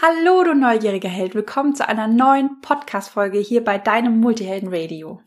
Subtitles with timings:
[0.00, 1.34] Hallo, du neugieriger Held.
[1.34, 5.20] Willkommen zu einer neuen Podcast-Folge hier bei deinem Multihelden Radio.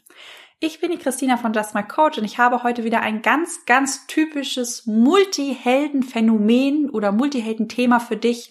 [0.61, 3.65] Ich bin die Christina von Just My Coach und ich habe heute wieder ein ganz,
[3.65, 8.49] ganz typisches Multihelden-Phänomen oder Multihelden-Thema für dich,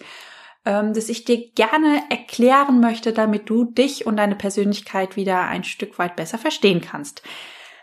[0.63, 5.63] ähm, das ich dir gerne erklären möchte, damit du dich und deine Persönlichkeit wieder ein
[5.63, 7.23] Stück weit besser verstehen kannst.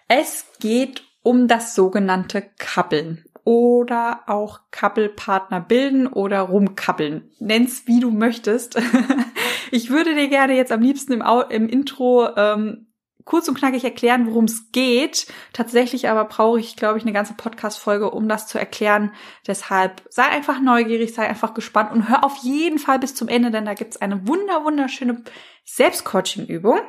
[0.06, 7.30] Es geht um das sogenannte Kappeln oder auch Kappelpartner bilden oder rumkappeln.
[7.38, 8.78] Nenn's wie du möchtest.
[9.70, 12.88] ich würde dir gerne jetzt am liebsten im, im Intro ähm,
[13.24, 15.28] kurz und knackig erklären, worum es geht.
[15.54, 19.14] Tatsächlich aber brauche ich, glaube ich, eine ganze Podcast-Folge, um das zu erklären.
[19.46, 23.50] Deshalb sei einfach neugierig, sei einfach gespannt und hör auf jeden Fall bis zum Ende,
[23.50, 25.24] denn da gibt's eine wunder wunderschöne
[25.64, 26.80] Selbstcoaching-Übung,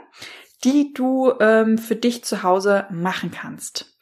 [0.65, 3.97] die du ähm, für dich zu Hause machen kannst.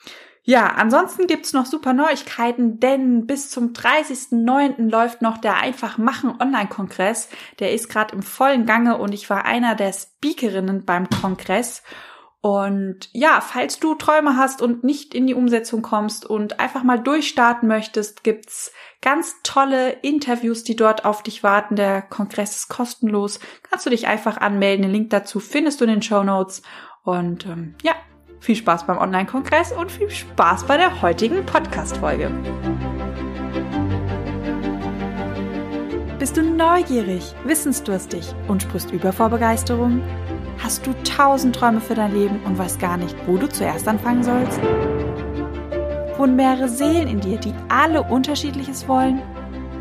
[0.50, 4.90] Ja, ansonsten gibt's noch super Neuigkeiten, denn bis zum 30.09.
[4.90, 7.28] läuft noch der Einfach Machen Online-Kongress.
[7.60, 11.84] Der ist gerade im vollen Gange und ich war einer der Speakerinnen beim Kongress.
[12.40, 17.02] Und ja, falls du Träume hast und nicht in die Umsetzung kommst und einfach mal
[17.02, 21.75] durchstarten möchtest, gibt's ganz tolle Interviews, die dort auf dich warten.
[21.75, 23.42] Der Kongress ist kostenlos.
[23.70, 24.84] Kannst du dich einfach anmelden.
[24.84, 26.62] Den Link dazu findest du in den Show Notes.
[27.03, 27.95] Und ähm, ja,
[28.40, 32.32] viel Spaß beim Online-Kongress und viel Spaß bei der heutigen Podcast-Folge.
[36.20, 40.02] Bist du neugierig, wissensdurstig und sprichst über vor Begeisterung?
[40.58, 44.24] Hast du tausend Träume für dein Leben und weißt gar nicht, wo du zuerst anfangen
[44.24, 44.60] sollst?
[46.18, 49.22] Wohnen mehrere Seelen in dir, die alle unterschiedliches wollen?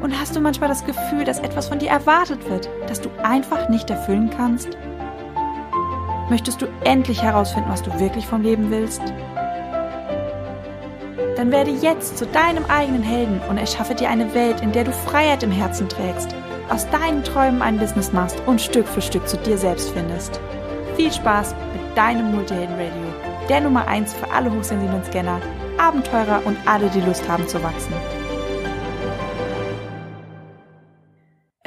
[0.03, 3.69] Und hast du manchmal das Gefühl, dass etwas von dir erwartet wird, das du einfach
[3.71, 4.77] nicht erfüllen kannst?
[6.29, 9.03] Möchtest du endlich herausfinden, was du wirklich vom Leben willst?
[11.37, 14.93] Dann werde jetzt zu deinem eigenen Helden und erschaffe dir eine Welt, in der du
[14.93, 16.35] Freiheit im Herzen trägst,
[16.69, 20.41] aus deinen Träumen ein Business machst und Stück für Stück zu dir selbst findest.
[20.97, 25.41] Viel Spaß mit deinem Multihelden Radio, der Nummer 1 für alle hochsensiblen Scanner,
[25.79, 27.95] Abenteurer und alle, die Lust haben zu wachsen.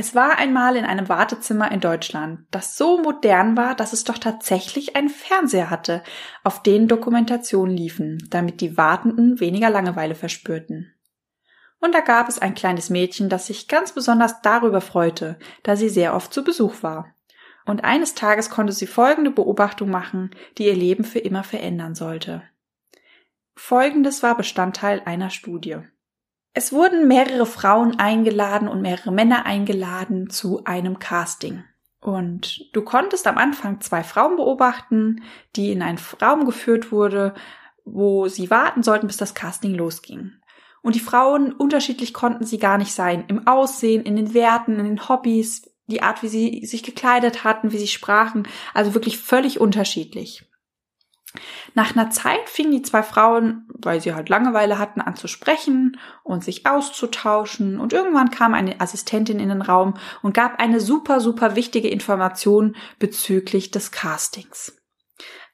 [0.01, 4.17] Es war einmal in einem Wartezimmer in Deutschland, das so modern war, dass es doch
[4.17, 6.03] tatsächlich einen Fernseher hatte,
[6.41, 10.93] auf den Dokumentationen liefen, damit die Wartenden weniger Langeweile verspürten.
[11.81, 15.89] Und da gab es ein kleines Mädchen, das sich ganz besonders darüber freute, da sie
[15.89, 17.13] sehr oft zu Besuch war.
[17.65, 22.43] Und eines Tages konnte sie folgende Beobachtung machen, die ihr Leben für immer verändern sollte.
[23.53, 25.79] Folgendes war Bestandteil einer Studie.
[26.53, 31.63] Es wurden mehrere Frauen eingeladen und mehrere Männer eingeladen zu einem Casting.
[32.01, 35.23] Und du konntest am Anfang zwei Frauen beobachten,
[35.55, 37.33] die in einen Raum geführt wurde,
[37.85, 40.33] wo sie warten sollten, bis das Casting losging.
[40.81, 43.25] Und die Frauen, unterschiedlich konnten sie gar nicht sein.
[43.27, 47.71] Im Aussehen, in den Werten, in den Hobbys, die Art, wie sie sich gekleidet hatten,
[47.73, 48.47] wie sie sprachen.
[48.73, 50.45] Also wirklich völlig unterschiedlich.
[51.73, 55.97] Nach einer Zeit fingen die zwei Frauen, weil sie halt Langeweile hatten, an zu sprechen
[56.23, 61.19] und sich auszutauschen und irgendwann kam eine Assistentin in den Raum und gab eine super,
[61.19, 64.75] super wichtige Information bezüglich des Castings.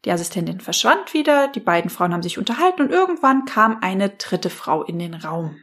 [0.05, 4.51] Die Assistentin verschwand wieder, die beiden Frauen haben sich unterhalten und irgendwann kam eine dritte
[4.51, 5.57] Frau in den Raum.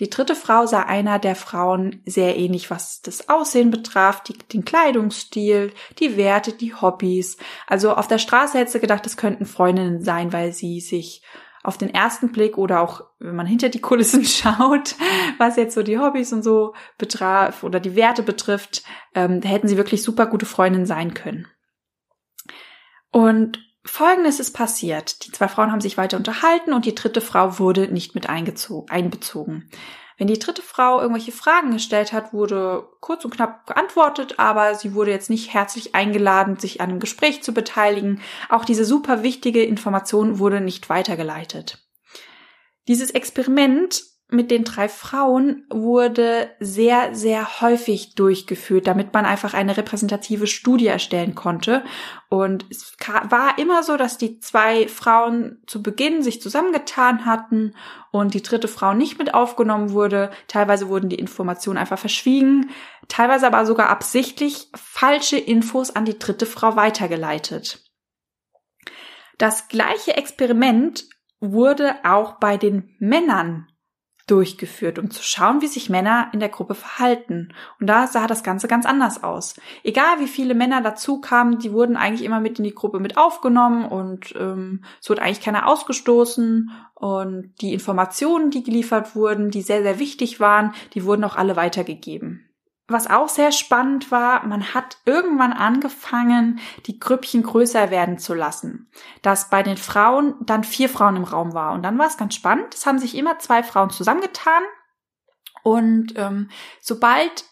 [0.00, 4.64] Die dritte Frau sah einer der Frauen sehr ähnlich, was das Aussehen betraf, die, den
[4.64, 7.36] Kleidungsstil, die Werte, die Hobbys.
[7.66, 11.22] Also auf der Straße hätte sie gedacht, das könnten Freundinnen sein, weil sie sich
[11.62, 14.96] auf den ersten Blick oder auch wenn man hinter die Kulissen schaut,
[15.38, 18.82] was jetzt so die Hobbys und so betraf oder die Werte betrifft,
[19.14, 21.46] ähm, hätten sie wirklich super gute Freundinnen sein können.
[23.10, 25.26] Und Folgendes ist passiert.
[25.26, 29.68] Die zwei Frauen haben sich weiter unterhalten und die dritte Frau wurde nicht mit einbezogen.
[30.16, 34.94] Wenn die dritte Frau irgendwelche Fragen gestellt hat, wurde kurz und knapp geantwortet, aber sie
[34.94, 38.20] wurde jetzt nicht herzlich eingeladen, sich an einem Gespräch zu beteiligen.
[38.48, 41.84] Auch diese super wichtige Information wurde nicht weitergeleitet.
[42.86, 44.02] Dieses Experiment
[44.34, 50.88] mit den drei Frauen wurde sehr, sehr häufig durchgeführt, damit man einfach eine repräsentative Studie
[50.88, 51.84] erstellen konnte.
[52.28, 52.96] Und es
[53.28, 57.74] war immer so, dass die zwei Frauen zu Beginn sich zusammengetan hatten
[58.10, 60.30] und die dritte Frau nicht mit aufgenommen wurde.
[60.48, 62.70] Teilweise wurden die Informationen einfach verschwiegen,
[63.08, 67.80] teilweise aber sogar absichtlich falsche Infos an die dritte Frau weitergeleitet.
[69.38, 71.04] Das gleiche Experiment
[71.40, 73.66] wurde auch bei den Männern
[74.26, 77.52] durchgeführt, um zu schauen, wie sich Männer in der Gruppe verhalten.
[77.78, 79.60] Und da sah das Ganze ganz anders aus.
[79.82, 83.18] Egal wie viele Männer dazu kamen, die wurden eigentlich immer mit in die Gruppe mit
[83.18, 86.70] aufgenommen und ähm, es wurde eigentlich keiner ausgestoßen.
[86.94, 91.56] Und die Informationen, die geliefert wurden, die sehr, sehr wichtig waren, die wurden auch alle
[91.56, 92.43] weitergegeben.
[92.86, 98.90] Was auch sehr spannend war, man hat irgendwann angefangen, die Grüppchen größer werden zu lassen.
[99.22, 101.72] Dass bei den Frauen dann vier Frauen im Raum war.
[101.72, 102.74] Und dann war es ganz spannend.
[102.74, 104.62] Es haben sich immer zwei Frauen zusammengetan.
[105.62, 106.50] Und ähm,
[106.82, 107.44] sobald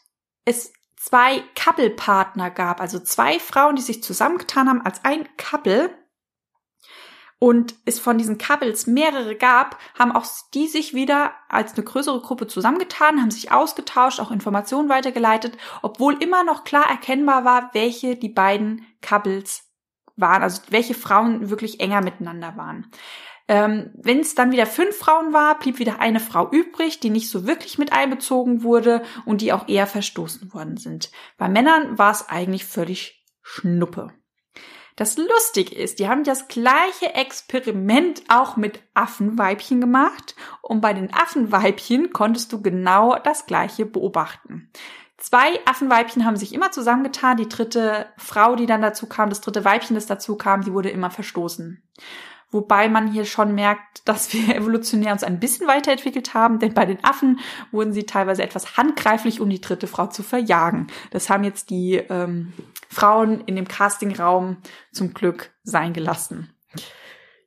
[0.45, 5.91] es zwei Couple-Partner gab, also zwei Frauen, die sich zusammengetan haben als ein Couple,
[7.43, 10.25] und es von diesen Couples mehrere gab, haben auch
[10.55, 16.23] die sich wieder als eine größere Gruppe zusammengetan, haben sich ausgetauscht, auch Informationen weitergeleitet, obwohl
[16.23, 19.73] immer noch klar erkennbar war, welche die beiden Couples
[20.15, 22.93] waren, also welche Frauen wirklich enger miteinander waren.
[23.49, 27.29] Ähm, Wenn es dann wieder fünf Frauen war, blieb wieder eine Frau übrig, die nicht
[27.29, 31.11] so wirklich mit einbezogen wurde und die auch eher verstoßen worden sind.
[31.39, 34.13] Bei Männern war es eigentlich völlig Schnuppe.
[34.97, 41.13] Das lustig ist, die haben das gleiche Experiment auch mit Affenweibchen gemacht und bei den
[41.13, 44.71] Affenweibchen konntest du genau das gleiche beobachten.
[45.17, 49.65] Zwei Affenweibchen haben sich immer zusammengetan, die dritte Frau, die dann dazu kam, das dritte
[49.65, 51.81] Weibchen, das dazu kam, die wurde immer verstoßen.
[52.53, 56.85] Wobei man hier schon merkt, dass wir evolutionär uns ein bisschen weiterentwickelt haben, denn bei
[56.85, 57.41] den Affen
[57.73, 60.87] wurden sie teilweise etwas handgreiflich, um die dritte Frau zu verjagen.
[61.11, 62.53] Das haben jetzt die ähm,
[62.89, 64.59] Frauen in dem Castingraum
[64.93, 66.55] zum Glück sein gelassen.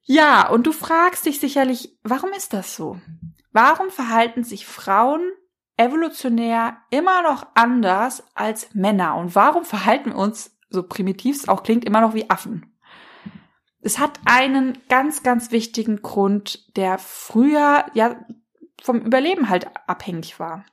[0.03, 2.99] Ja, und du fragst dich sicherlich, warum ist das so?
[3.51, 5.21] Warum verhalten sich Frauen
[5.77, 9.15] evolutionär immer noch anders als Männer?
[9.15, 12.74] Und warum verhalten wir uns, so primitiv es auch klingt, immer noch wie Affen?
[13.85, 18.15] Es hat einen ganz, ganz wichtigen Grund, der früher ja
[18.81, 20.65] vom Überleben halt abhängig war.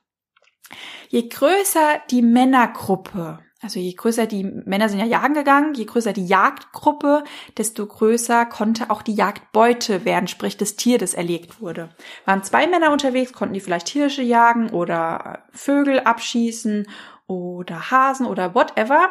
[1.09, 6.11] Je größer die Männergruppe, also je größer die Männer sind ja jagen gegangen, je größer
[6.11, 7.23] die Jagdgruppe,
[7.55, 11.89] desto größer konnte auch die Jagdbeute werden, sprich das Tier, das erlegt wurde.
[12.25, 16.87] Waren zwei Männer unterwegs, konnten die vielleicht Hirsche jagen oder Vögel abschießen
[17.27, 19.09] oder Hasen oder whatever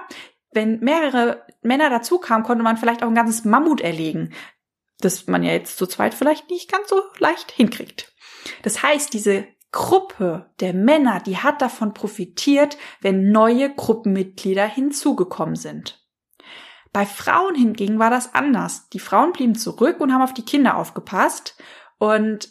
[0.53, 4.33] wenn mehrere Männer dazu kamen, konnte man vielleicht auch ein ganzes Mammut erlegen,
[5.01, 8.13] das man ja jetzt zu zweit vielleicht nicht ganz so leicht hinkriegt.
[8.63, 16.07] Das heißt, diese Gruppe der Männer, die hat davon profitiert, wenn neue Gruppenmitglieder hinzugekommen sind.
[16.93, 18.91] Bei Frauen hingegen war das anders.
[18.91, 21.57] Die Frauen blieben zurück und haben auf die Kinder aufgepasst
[21.99, 22.51] und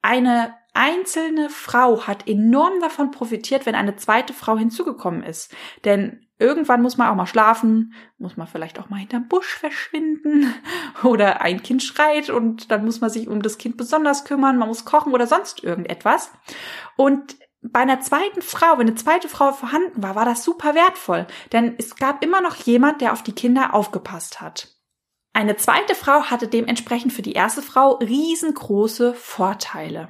[0.00, 5.52] eine einzelne Frau hat enorm davon profitiert, wenn eine zweite Frau hinzugekommen ist.
[5.84, 10.52] Denn irgendwann muss man auch mal schlafen, muss man vielleicht auch mal hinterm Busch verschwinden
[11.04, 14.68] oder ein Kind schreit und dann muss man sich um das Kind besonders kümmern, man
[14.68, 16.32] muss kochen oder sonst irgendetwas.
[16.96, 21.26] Und bei einer zweiten Frau, wenn eine zweite Frau vorhanden war, war das super wertvoll,
[21.52, 24.68] denn es gab immer noch jemand, der auf die Kinder aufgepasst hat.
[25.32, 30.08] Eine zweite Frau hatte dementsprechend für die erste Frau riesengroße Vorteile.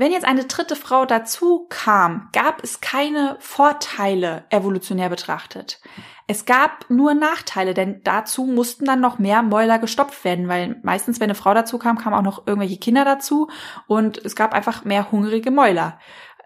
[0.00, 5.78] Wenn jetzt eine dritte Frau dazu kam, gab es keine Vorteile evolutionär betrachtet.
[6.26, 11.20] Es gab nur Nachteile, denn dazu mussten dann noch mehr Mäuler gestopft werden, weil meistens,
[11.20, 13.50] wenn eine Frau dazu kam, kamen auch noch irgendwelche Kinder dazu
[13.88, 15.98] und es gab einfach mehr hungrige Mäuler.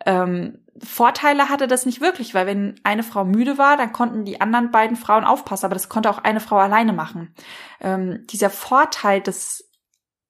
[0.05, 4.41] Ähm, Vorteile hatte das nicht wirklich, weil wenn eine Frau müde war, dann konnten die
[4.41, 7.33] anderen beiden Frauen aufpassen, aber das konnte auch eine Frau alleine machen.
[7.81, 9.71] Ähm, dieser Vorteil des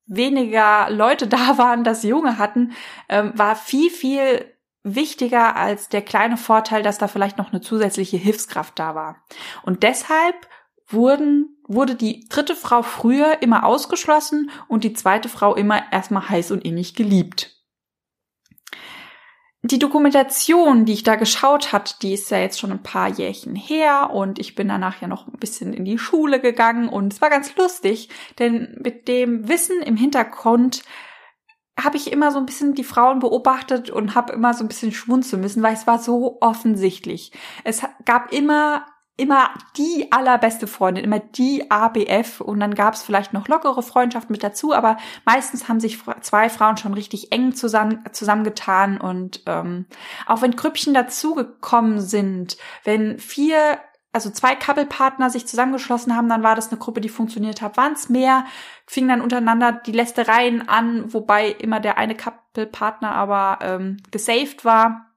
[0.06, 2.72] weniger Leute da waren, dass Junge hatten,
[3.08, 4.50] ähm, war viel, viel
[4.82, 9.16] wichtiger als der kleine Vorteil, dass da vielleicht noch eine zusätzliche Hilfskraft da war.
[9.62, 10.46] Und deshalb
[10.86, 16.50] wurden, wurde die dritte Frau früher immer ausgeschlossen und die zweite Frau immer erstmal heiß
[16.50, 17.53] und innig geliebt
[19.66, 23.56] die Dokumentation, die ich da geschaut hat, die ist ja jetzt schon ein paar Jährchen
[23.56, 27.22] her und ich bin danach ja noch ein bisschen in die Schule gegangen und es
[27.22, 30.82] war ganz lustig, denn mit dem Wissen im Hintergrund
[31.82, 34.92] habe ich immer so ein bisschen die Frauen beobachtet und habe immer so ein bisschen
[34.92, 37.32] schmunzeln müssen, weil es war so offensichtlich.
[37.64, 38.84] Es gab immer
[39.16, 44.28] immer die allerbeste Freundin, immer die ABF und dann gab es vielleicht noch lockere Freundschaft
[44.28, 49.86] mit dazu, aber meistens haben sich zwei Frauen schon richtig eng zusammen, zusammengetan und ähm,
[50.26, 53.78] auch wenn Grüppchen dazugekommen sind, wenn vier
[54.14, 57.76] also zwei Couple-Partner sich zusammengeschlossen haben, dann war das eine Gruppe, die funktioniert hat.
[57.76, 58.44] Waren es mehr,
[58.86, 65.13] fingen dann untereinander die Lästereien an, wobei immer der eine Couple-Partner aber ähm, gesaved war.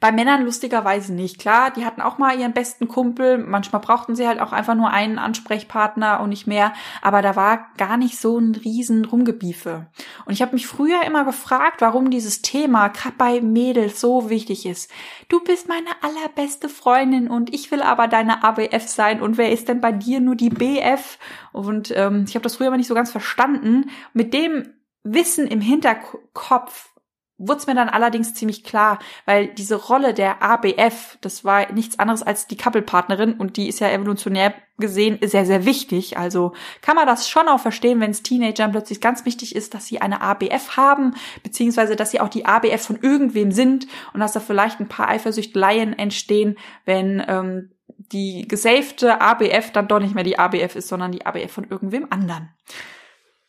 [0.00, 1.38] Bei Männern lustigerweise nicht.
[1.38, 3.38] Klar, die hatten auch mal ihren besten Kumpel.
[3.38, 6.72] Manchmal brauchten sie halt auch einfach nur einen Ansprechpartner und nicht mehr.
[7.02, 9.86] Aber da war gar nicht so ein riesen Rumgebiefe.
[10.24, 14.64] Und ich habe mich früher immer gefragt, warum dieses Thema gerade bei Mädels so wichtig
[14.64, 14.90] ist.
[15.28, 19.20] Du bist meine allerbeste Freundin und ich will aber deine ABF sein.
[19.20, 21.18] Und wer ist denn bei dir nur die BF?
[21.52, 23.90] Und ähm, ich habe das früher immer nicht so ganz verstanden.
[24.14, 26.90] Mit dem Wissen im Hinterkopf
[27.40, 31.98] wurde es mir dann allerdings ziemlich klar, weil diese Rolle der ABF, das war nichts
[31.98, 36.18] anderes als die Couple-Partnerin und die ist ja evolutionär gesehen sehr, sehr wichtig.
[36.18, 39.86] Also kann man das schon auch verstehen, wenn es Teenagern plötzlich ganz wichtig ist, dass
[39.86, 44.32] sie eine ABF haben, beziehungsweise dass sie auch die ABF von irgendwem sind und dass
[44.32, 47.70] da vielleicht ein paar Eifersüchteleien entstehen, wenn ähm,
[48.12, 52.06] die gesafte ABF dann doch nicht mehr die ABF ist, sondern die ABF von irgendwem
[52.10, 52.50] anderen.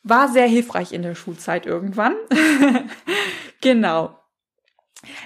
[0.03, 2.15] War sehr hilfreich in der Schulzeit irgendwann.
[3.61, 4.17] genau.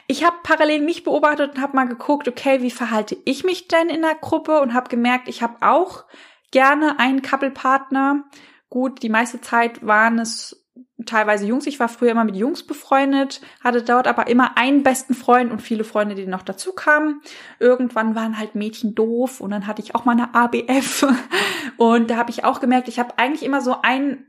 [0.08, 3.90] Ich habe parallel mich beobachtet und habe mal geguckt, okay, wie verhalte ich mich denn
[3.90, 6.06] in der Gruppe und habe gemerkt, ich habe auch
[6.52, 8.24] gerne einen Couple-Partner.
[8.70, 10.66] Gut, die meiste Zeit waren es
[11.06, 11.68] teilweise Jungs.
[11.68, 15.62] Ich war früher immer mit Jungs befreundet, hatte dort aber immer einen besten Freund und
[15.62, 17.22] viele Freunde, die noch dazu kamen.
[17.60, 21.06] Irgendwann waren halt Mädchen doof und dann hatte ich auch mal eine ABF
[21.78, 24.26] und da habe ich auch gemerkt, ich habe eigentlich immer so einen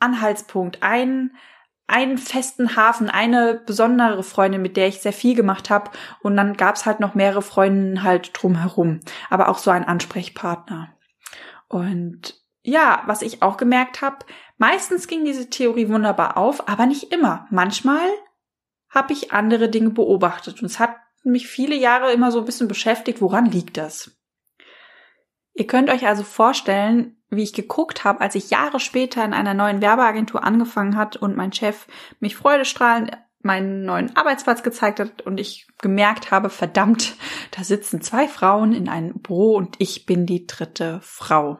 [0.00, 1.36] Anhaltspunkt, einen
[1.88, 5.90] einen festen Hafen, eine besondere Freundin, mit der ich sehr viel gemacht habe.
[6.22, 9.00] Und dann gab's halt noch mehrere Freundinnen halt drumherum.
[9.30, 10.94] Aber auch so ein Ansprechpartner.
[11.66, 14.18] Und ja, was ich auch gemerkt habe,
[14.58, 17.46] meistens ging diese Theorie wunderbar auf, aber nicht immer.
[17.50, 18.06] Manchmal
[18.90, 20.60] habe ich andere Dinge beobachtet.
[20.60, 24.14] Und es hat mich viele Jahre immer so ein bisschen beschäftigt, woran liegt das?
[25.54, 29.54] Ihr könnt euch also vorstellen, wie ich geguckt habe, als ich Jahre später in einer
[29.54, 31.86] neuen Werbeagentur angefangen hat und mein Chef
[32.20, 37.14] mich freudestrahlend meinen neuen Arbeitsplatz gezeigt hat und ich gemerkt habe, verdammt,
[37.52, 41.58] da sitzen zwei Frauen in einem Büro und ich bin die dritte Frau.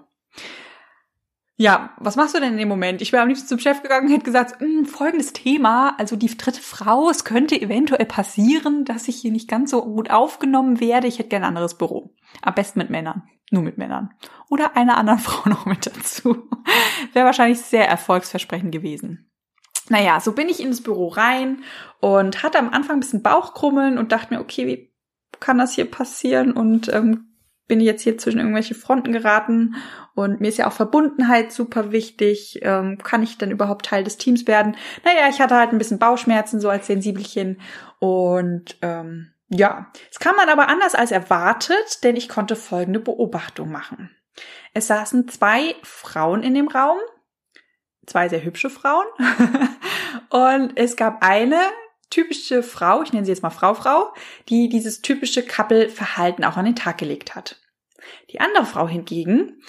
[1.60, 3.02] Ja, was machst du denn in dem Moment?
[3.02, 6.36] Ich wäre am liebsten zum Chef gegangen und hätte gesagt, hm, folgendes Thema, also die
[6.36, 11.08] dritte Frau, es könnte eventuell passieren, dass ich hier nicht ganz so gut aufgenommen werde.
[11.08, 12.14] Ich hätte gerne ein anderes Büro.
[12.42, 13.28] Am besten mit Männern.
[13.50, 14.10] Nur mit Männern.
[14.48, 16.48] Oder einer anderen Frau noch mit dazu.
[17.12, 19.30] Wäre wahrscheinlich sehr erfolgsversprechend gewesen.
[19.88, 21.62] Naja, so bin ich ins Büro rein
[22.00, 24.92] und hatte am Anfang ein bisschen Bauchkrummeln und dachte mir, okay, wie
[25.40, 26.52] kann das hier passieren?
[26.52, 27.28] Und ähm,
[27.68, 29.76] bin jetzt hier zwischen irgendwelche Fronten geraten
[30.14, 32.60] und mir ist ja auch Verbundenheit super wichtig.
[32.62, 34.76] Ähm, kann ich denn überhaupt Teil des Teams werden?
[35.04, 37.60] Naja, ich hatte halt ein bisschen Bauchschmerzen so als Sensibelchen
[38.00, 43.70] und ähm, ja, es kam dann aber anders als erwartet, denn ich konnte folgende Beobachtung
[43.70, 44.14] machen.
[44.74, 46.98] Es saßen zwei Frauen in dem Raum,
[48.06, 49.06] zwei sehr hübsche Frauen
[50.30, 51.58] und es gab eine,
[52.10, 54.12] typische Frau, ich nenne sie jetzt mal Frau Frau,
[54.48, 57.60] die dieses typische Couple-Verhalten auch an den Tag gelegt hat.
[58.30, 59.60] Die andere Frau hingegen,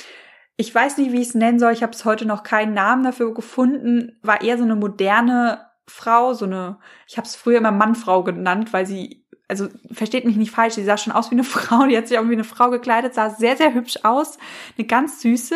[0.55, 3.03] ich weiß nicht, wie ich es nennen soll, ich habe es heute noch keinen Namen
[3.03, 7.71] dafür gefunden, war eher so eine moderne Frau, so eine, ich habe es früher immer
[7.71, 11.43] Mann-Frau genannt, weil sie, also versteht mich nicht falsch, sie sah schon aus wie eine
[11.43, 14.37] Frau, die hat sich auch wie eine Frau gekleidet, sah sehr, sehr hübsch aus,
[14.77, 15.55] eine ganz süße.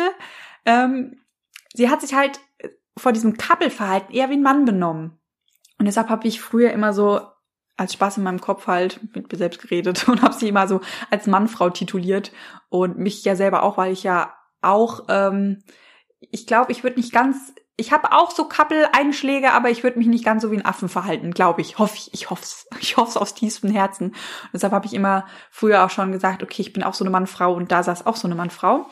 [0.66, 1.20] Ähm,
[1.72, 2.40] sie hat sich halt
[2.98, 5.18] vor diesem Couple-Verhalten eher wie ein Mann benommen.
[5.78, 7.20] Und deshalb habe ich früher immer so
[7.76, 10.80] als Spaß in meinem Kopf halt mit mir selbst geredet und habe sie immer so
[11.10, 12.32] als Mannfrau tituliert
[12.68, 15.62] und mich ja selber auch, weil ich ja auch, ähm,
[16.20, 20.06] ich glaube, ich würde nicht ganz, ich habe auch so Couple-Einschläge, aber ich würde mich
[20.06, 21.78] nicht ganz so wie ein Affen verhalten, glaube ich.
[21.78, 24.08] Hoffe ich, ich hoffe es, ich hoffe es aus tiefstem Herzen.
[24.08, 27.10] Und deshalb habe ich immer früher auch schon gesagt, okay, ich bin auch so eine
[27.10, 28.86] Mannfrau und da saß auch so eine Mannfrau.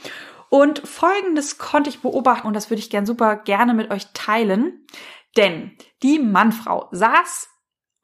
[0.49, 4.85] Und folgendes konnte ich beobachten und das würde ich gern super gerne mit euch teilen.
[5.37, 7.49] Denn die Mannfrau saß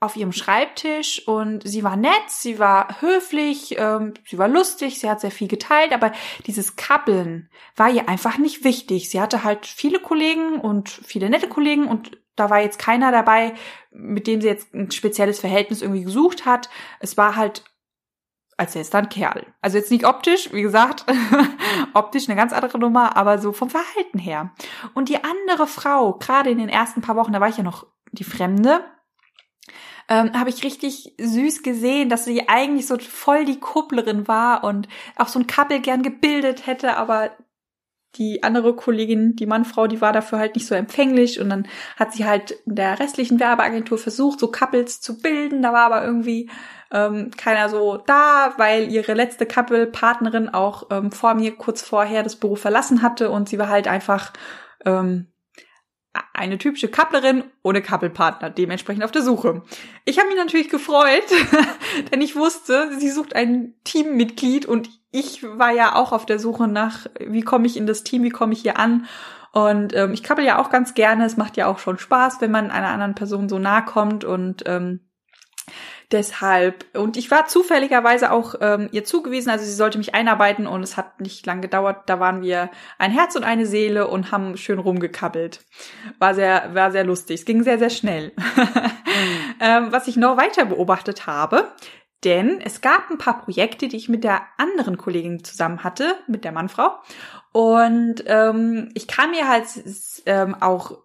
[0.00, 5.11] auf ihrem Schreibtisch und sie war nett, sie war höflich, ähm, sie war lustig, sie
[5.11, 6.12] hat sehr viel geteilt, aber
[6.47, 9.11] dieses Kappeln war ihr einfach nicht wichtig.
[9.11, 13.55] Sie hatte halt viele Kollegen und viele nette Kollegen und da war jetzt keiner dabei,
[13.90, 16.71] mit dem sie jetzt ein spezielles Verhältnis irgendwie gesucht hat.
[17.00, 17.64] Es war halt
[18.59, 19.47] als er ist dann Kerl.
[19.62, 21.07] Also jetzt nicht optisch, wie gesagt,
[21.95, 24.52] optisch eine ganz andere Nummer, aber so vom Verhalten her.
[24.95, 27.87] Und die andere Frau, gerade in den ersten paar Wochen, da war ich ja noch
[28.11, 28.85] die Fremde,
[30.09, 34.88] ähm, habe ich richtig süß gesehen, dass sie eigentlich so voll die Kupplerin war und
[35.17, 37.31] auch so ein Couple gern gebildet hätte, aber
[38.15, 42.12] die andere Kollegin, die Mannfrau, die war dafür halt nicht so empfänglich und dann hat
[42.12, 45.62] sie halt in der restlichen Werbeagentur versucht, so Couples zu bilden.
[45.62, 46.50] Da war aber irgendwie
[46.91, 52.37] ähm, keiner so da, weil ihre letzte Couple-Partnerin auch ähm, vor mir kurz vorher das
[52.37, 54.33] Büro verlassen hatte und sie war halt einfach
[54.87, 55.27] ähm,
[56.33, 59.62] eine typische Couplerin ohne Couple-Partner, dementsprechend auf der Suche.
[60.05, 61.25] Ich habe mich natürlich gefreut,
[62.12, 66.69] denn ich wusste, sie sucht ein Teammitglied und ich war ja auch auf der Suche
[66.69, 69.07] nach, wie komme ich in das Team, wie komme ich hier an.
[69.53, 71.25] Und ähm, ich kappel ja auch ganz gerne.
[71.25, 74.25] Es macht ja auch schon Spaß, wenn man einer anderen Person so nahe kommt.
[74.25, 75.08] Und ähm,
[76.11, 80.83] Deshalb, und ich war zufälligerweise auch ähm, ihr zugewiesen, also sie sollte mich einarbeiten und
[80.83, 82.05] es hat nicht lang gedauert.
[82.07, 85.61] Da waren wir ein Herz und eine Seele und haben schön rumgekabbelt.
[86.19, 87.41] War sehr, war sehr lustig.
[87.41, 88.33] Es ging sehr, sehr schnell.
[88.37, 88.91] mhm.
[89.61, 91.73] ähm, was ich noch weiter beobachtet habe,
[92.25, 96.43] denn es gab ein paar Projekte, die ich mit der anderen Kollegin zusammen hatte, mit
[96.43, 96.97] der Mannfrau.
[97.53, 99.67] Und ähm, ich kam mir halt
[100.25, 100.99] ähm, auch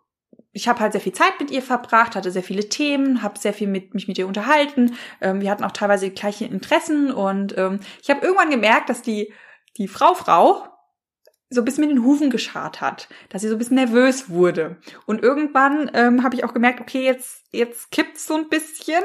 [0.53, 3.53] ich habe halt sehr viel Zeit mit ihr verbracht, hatte sehr viele Themen, habe sehr
[3.53, 4.95] viel mit mich mit ihr unterhalten.
[5.19, 9.33] Ähm, wir hatten auch teilweise gleiche Interessen und ähm, ich habe irgendwann gemerkt, dass die
[9.77, 10.67] die Frau Frau
[11.53, 14.77] so ein bisschen mit den Hufen geschart hat, dass sie so ein bisschen nervös wurde.
[15.05, 19.03] Und irgendwann ähm, habe ich auch gemerkt, okay, jetzt jetzt kippt's so ein bisschen.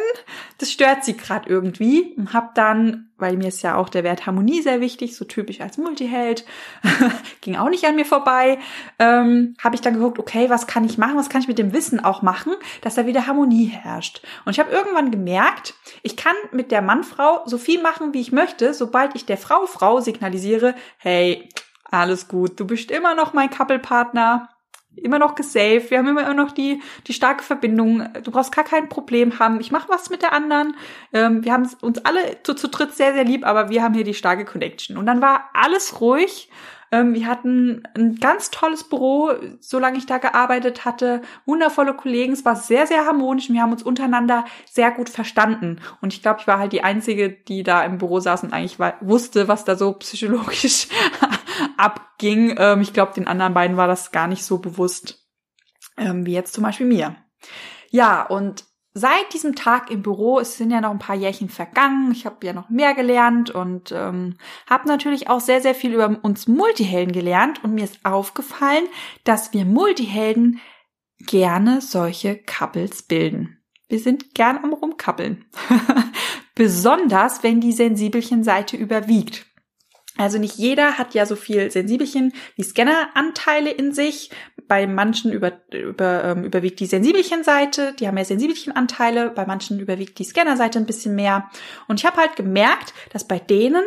[0.57, 2.15] Das stört sie gerade irgendwie.
[2.17, 5.61] Und hab dann, weil mir ist ja auch der Wert Harmonie sehr wichtig, so typisch
[5.61, 6.45] als Multiheld,
[7.43, 8.59] ging auch nicht an mir vorbei,
[8.99, 11.73] ähm, habe ich dann geguckt, okay, was kann ich machen, was kann ich mit dem
[11.73, 14.23] Wissen auch machen, dass da wieder Harmonie herrscht.
[14.45, 18.33] Und ich habe irgendwann gemerkt, ich kann mit der Mannfrau so viel machen, wie ich
[18.33, 21.49] möchte, sobald ich der Frau Frau signalisiere, hey,
[21.91, 24.49] alles gut, du bist immer noch mein Couple-Partner,
[24.97, 28.89] immer noch gesaved, wir haben immer noch die, die starke Verbindung, du brauchst gar kein
[28.89, 30.75] Problem haben, ich mache was mit der anderen,
[31.13, 34.05] ähm, wir haben uns alle zu, zu dritt sehr, sehr lieb, aber wir haben hier
[34.05, 34.97] die starke Connection.
[34.97, 36.51] Und dann war alles ruhig
[36.91, 39.31] ähm, wir hatten ein ganz tolles Büro,
[39.61, 41.23] solange ich da gearbeitet hatte.
[41.45, 42.33] Wundervolle Kollegen.
[42.33, 43.51] Es war sehr, sehr harmonisch.
[43.51, 45.81] Wir haben uns untereinander sehr gut verstanden.
[46.01, 48.79] Und ich glaube, ich war halt die Einzige, die da im Büro saß und eigentlich
[48.79, 50.89] war, wusste, was da so psychologisch
[51.79, 52.55] abging.
[52.59, 55.27] Ähm, ich glaube, den anderen beiden war das gar nicht so bewusst,
[55.97, 57.17] ähm, wie jetzt zum Beispiel mir.
[57.91, 62.13] Ja, und seit diesem Tag im Büro, es sind ja noch ein paar Jährchen vergangen,
[62.13, 64.37] ich habe ja noch mehr gelernt und ähm,
[64.69, 68.85] habe natürlich auch sehr, sehr viel über uns Multihelden gelernt und mir ist aufgefallen,
[69.25, 70.61] dass wir Multihelden
[71.21, 73.59] gerne solche Couples bilden.
[73.89, 75.47] Wir sind gern am Rumkappeln.
[76.55, 79.47] Besonders, wenn die Sensibelchen-Seite überwiegt.
[80.19, 84.31] Also nicht jeder hat ja so viel Sensibelchen wie Scanneranteile in sich.
[84.67, 90.19] Bei manchen über, über, ähm, überwiegt die Sensibelchen-Seite, die haben mehr Sensibelchen-Anteile, bei manchen überwiegt
[90.19, 91.49] die Scanner-Seite ein bisschen mehr.
[91.87, 93.85] Und ich habe halt gemerkt, dass bei denen,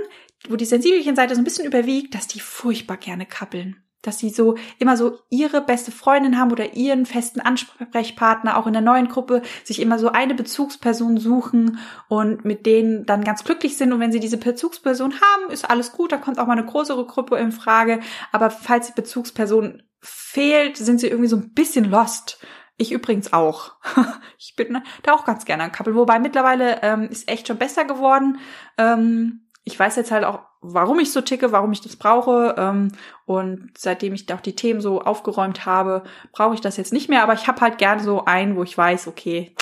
[0.50, 4.56] wo die Sensibelchen-Seite so ein bisschen überwiegt, dass die furchtbar gerne kappeln dass sie so
[4.80, 9.42] immer so ihre beste Freundin haben oder ihren festen Ansprechpartner, auch in der neuen Gruppe,
[9.64, 13.94] sich immer so eine Bezugsperson suchen und mit denen dann ganz glücklich sind.
[13.94, 17.06] Und wenn sie diese Bezugsperson haben, ist alles gut, da kommt auch mal eine größere
[17.06, 18.00] Gruppe in Frage.
[18.32, 22.40] Aber falls die Bezugsperson fehlt, sind sie irgendwie so ein bisschen lost.
[22.78, 23.74] Ich übrigens auch.
[24.40, 25.94] ich bin da auch ganz gerne ein Couple.
[25.94, 28.40] Wobei mittlerweile ähm, ist echt schon besser geworden.
[28.78, 32.56] Ähm, ich weiß jetzt halt auch, warum ich so ticke, warum ich das brauche.
[32.58, 32.92] Ähm,
[33.26, 37.24] und seitdem ich auch die Themen so aufgeräumt habe, brauche ich das jetzt nicht mehr.
[37.24, 39.56] Aber ich habe halt gerne so einen, wo ich weiß, okay,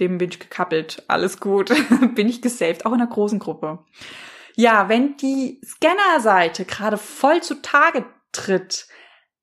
[0.00, 1.72] dem bin ich gekappelt, alles gut,
[2.14, 3.80] bin ich gesaved, auch in einer großen Gruppe.
[4.54, 8.86] Ja, wenn die Scanner-Seite gerade voll zutage tritt,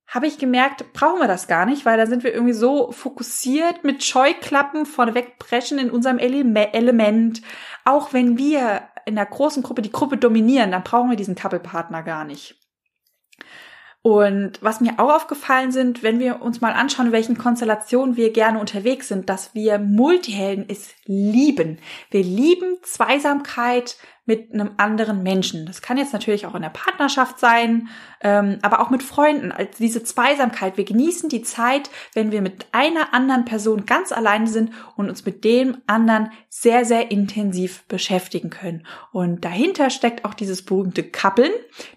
[0.08, 3.84] habe ich gemerkt, brauchen wir das gar nicht, weil da sind wir irgendwie so fokussiert
[3.84, 7.42] mit Scheuklappen vorneweg brechen in unserem Element.
[7.86, 12.04] Auch wenn wir in der großen Gruppe die Gruppe dominieren, dann brauchen wir diesen Couple-Partner
[12.04, 12.56] gar nicht.
[14.02, 18.32] Und was mir auch aufgefallen sind, wenn wir uns mal anschauen, in welchen Konstellationen wir
[18.32, 21.80] gerne unterwegs sind, dass wir Multihelden es lieben.
[22.10, 23.98] Wir lieben Zweisamkeit,
[24.30, 25.66] mit einem anderen Menschen.
[25.66, 27.90] Das kann jetzt natürlich auch in der Partnerschaft sein,
[28.22, 29.52] ähm, aber auch mit Freunden.
[29.52, 30.78] Also diese Zweisamkeit.
[30.78, 35.26] Wir genießen die Zeit, wenn wir mit einer anderen Person ganz alleine sind und uns
[35.26, 38.86] mit dem anderen sehr, sehr intensiv beschäftigen können.
[39.12, 41.52] Und dahinter steckt auch dieses berühmte Kappeln.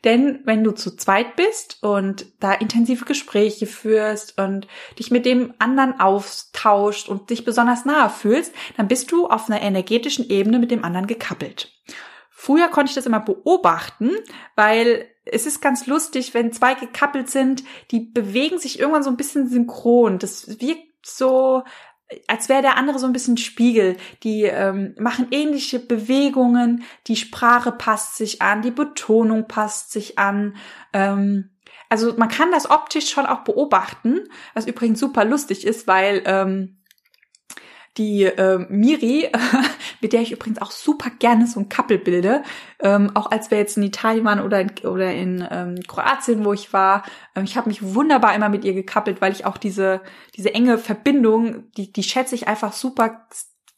[0.05, 4.69] Denn wenn du zu zweit bist und da intensive Gespräche führst und
[4.99, 9.61] dich mit dem anderen austauscht und dich besonders nahe fühlst, dann bist du auf einer
[9.61, 11.69] energetischen Ebene mit dem anderen gekappelt.
[12.45, 14.11] Früher konnte ich das immer beobachten,
[14.57, 19.17] weil es ist ganz lustig, wenn zwei gekappelt sind, die bewegen sich irgendwann so ein
[19.17, 20.19] bisschen synchron.
[20.19, 21.63] Das wirkt so,
[22.27, 23.97] als wäre der andere so ein bisschen Spiegel.
[24.25, 30.57] Die ähm, machen ähnliche Bewegungen, die Sprache passt sich an, die Betonung passt sich an.
[30.93, 31.51] Ähm,
[31.89, 34.19] also man kann das optisch schon auch beobachten,
[34.53, 36.82] was übrigens super lustig ist, weil ähm,
[37.99, 39.31] die äh, Miri,
[40.01, 42.43] mit der ich übrigens auch super gerne so ein Couple bilde,
[42.81, 46.53] ähm, auch als wir jetzt in Italien waren oder in, oder in ähm, Kroatien, wo
[46.53, 50.01] ich war, ähm, ich habe mich wunderbar immer mit ihr gekappelt, weil ich auch diese
[50.37, 53.27] diese enge Verbindung, die die schätze ich einfach super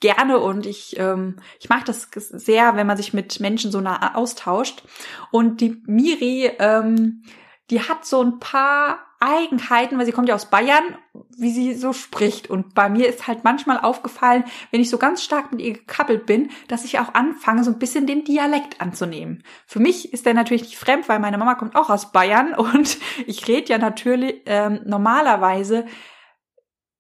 [0.00, 4.14] gerne und ich ähm, ich mag das sehr, wenn man sich mit Menschen so nah
[4.14, 4.84] austauscht.
[5.30, 7.22] Und die Miri ähm,
[7.70, 10.98] die hat so ein paar Eigenheiten, weil sie kommt ja aus Bayern,
[11.36, 12.50] wie sie so spricht.
[12.50, 16.26] Und bei mir ist halt manchmal aufgefallen, wenn ich so ganz stark mit ihr gekappelt
[16.26, 19.42] bin, dass ich auch anfange, so ein bisschen den Dialekt anzunehmen.
[19.66, 22.98] Für mich ist der natürlich nicht fremd, weil meine Mama kommt auch aus Bayern und
[23.26, 25.86] ich rede ja natürlich ähm, normalerweise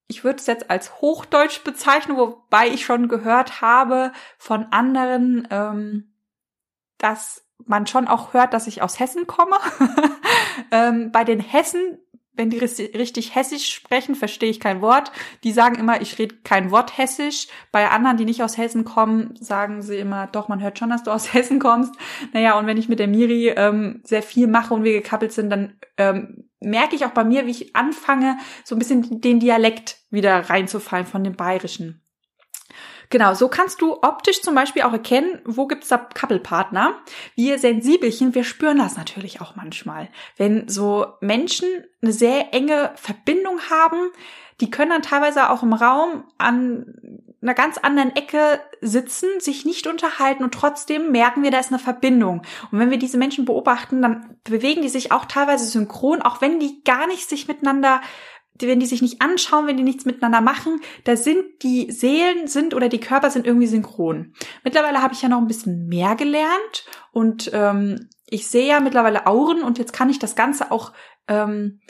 [0.06, 6.12] ich würde es jetzt als Hochdeutsch bezeichnen, wobei ich schon gehört habe von anderen, ähm,
[6.98, 9.56] dass man schon auch hört, dass ich aus Hessen komme.
[10.70, 11.98] ähm, bei den Hessen,
[12.36, 15.12] wenn die richtig hessisch sprechen, verstehe ich kein Wort.
[15.44, 17.46] Die sagen immer, ich rede kein Wort hessisch.
[17.70, 21.04] Bei anderen, die nicht aus Hessen kommen, sagen sie immer, doch, man hört schon, dass
[21.04, 21.94] du aus Hessen kommst.
[22.32, 25.50] Naja, und wenn ich mit der Miri ähm, sehr viel mache und wir gekappelt sind,
[25.50, 29.98] dann ähm, merke ich auch bei mir, wie ich anfange, so ein bisschen den Dialekt
[30.10, 32.03] wieder reinzufallen von dem Bayerischen.
[33.10, 36.94] Genau, so kannst du optisch zum Beispiel auch erkennen, wo gibt's da Couple-Partner.
[37.34, 40.08] Wir Sensibelchen, wir spüren das natürlich auch manchmal.
[40.36, 41.68] Wenn so Menschen
[42.02, 44.10] eine sehr enge Verbindung haben,
[44.60, 49.86] die können dann teilweise auch im Raum an einer ganz anderen Ecke sitzen, sich nicht
[49.86, 52.42] unterhalten und trotzdem merken wir, da ist eine Verbindung.
[52.70, 56.58] Und wenn wir diese Menschen beobachten, dann bewegen die sich auch teilweise synchron, auch wenn
[56.58, 58.00] die gar nicht sich miteinander
[58.60, 62.74] wenn die sich nicht anschauen, wenn die nichts miteinander machen, da sind die Seelen sind
[62.74, 64.34] oder die Körper sind irgendwie synchron.
[64.62, 69.26] Mittlerweile habe ich ja noch ein bisschen mehr gelernt und ähm, ich sehe ja mittlerweile
[69.26, 70.92] Auren und jetzt kann ich das Ganze auch
[71.28, 71.80] ähm,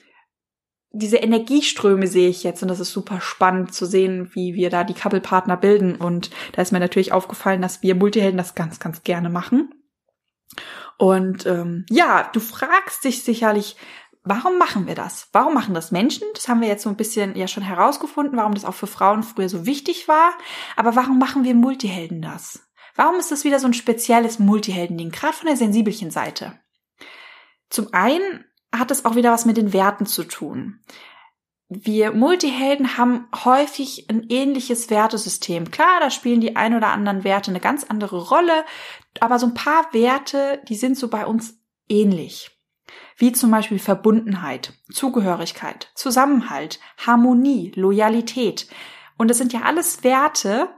[0.96, 4.85] diese Energieströme sehe ich jetzt und das ist super spannend zu sehen, wie wir da
[4.85, 9.03] die Couple-Partner bilden und da ist mir natürlich aufgefallen, dass wir Multihelden das ganz, ganz
[9.03, 9.74] gerne machen.
[10.96, 13.77] Und ähm, ja, du fragst dich sicherlich,
[14.25, 15.29] warum machen wir das?
[15.33, 16.27] Warum machen das Menschen?
[16.35, 19.23] Das haben wir jetzt so ein bisschen ja schon herausgefunden, warum das auch für Frauen
[19.23, 20.33] früher so wichtig war.
[20.77, 22.67] Aber warum machen wir Multihelden das?
[22.97, 26.59] Warum ist das wieder so ein spezielles Multihelden-Ding, gerade von der sensibelchen Seite?
[27.69, 30.81] Zum einen hat es auch wieder was mit den Werten zu tun.
[31.69, 35.71] Wir Multihelden haben häufig ein ähnliches Wertesystem.
[35.71, 38.65] Klar, da spielen die ein oder anderen Werte eine ganz andere Rolle,
[39.21, 41.59] aber so ein paar Werte, die sind so bei uns
[41.89, 42.54] ähnlich
[43.16, 48.68] wie zum Beispiel Verbundenheit, Zugehörigkeit, Zusammenhalt, Harmonie, Loyalität.
[49.16, 50.68] Und das sind ja alles Werte,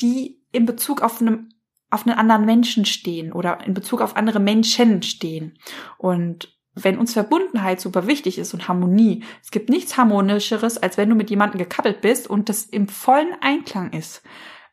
[0.00, 1.50] die in Bezug auf einem
[1.92, 5.58] auf einen anderen Menschen stehen oder in Bezug auf andere Menschen stehen.
[5.98, 11.08] Und wenn uns Verbundenheit super wichtig ist und Harmonie, es gibt nichts harmonischeres, als wenn
[11.08, 14.22] du mit jemandem gekappelt bist und das im vollen Einklang ist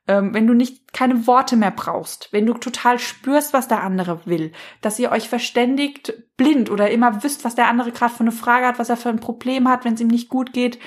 [0.07, 4.25] ähm, wenn du nicht keine Worte mehr brauchst, wenn du total spürst, was der andere
[4.25, 8.31] will, dass ihr euch verständigt blind oder immer wisst, was der andere gerade für eine
[8.31, 10.79] Frage hat, was er für ein Problem hat, wenn es ihm nicht gut geht.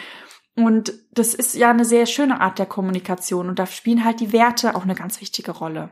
[0.57, 4.33] Und das ist ja eine sehr schöne Art der Kommunikation und da spielen halt die
[4.33, 5.91] Werte auch eine ganz wichtige Rolle.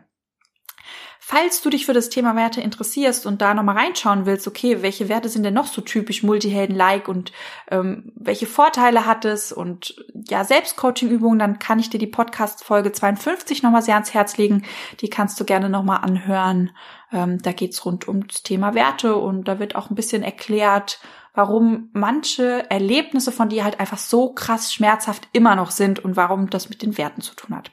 [1.30, 5.10] Falls du dich für das Thema Werte interessierst und da nochmal reinschauen willst, okay, welche
[5.10, 7.32] Werte sind denn noch so typisch Multihelden-like und
[7.70, 9.94] ähm, welche Vorteile hat es und
[10.26, 14.64] ja, Selbstcoaching-Übungen, dann kann ich dir die Podcast-Folge 52 nochmal sehr ans Herz legen.
[15.02, 16.70] Die kannst du gerne nochmal anhören.
[17.12, 20.98] Ähm, da geht's rund um das Thema Werte und da wird auch ein bisschen erklärt,
[21.34, 26.48] warum manche Erlebnisse von dir halt einfach so krass schmerzhaft immer noch sind und warum
[26.48, 27.70] das mit den Werten zu tun hat.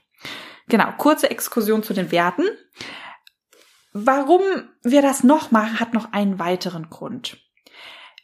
[0.68, 2.44] Genau, kurze Exkursion zu den Werten.
[3.98, 4.42] Warum
[4.84, 7.38] wir das noch machen, hat noch einen weiteren Grund.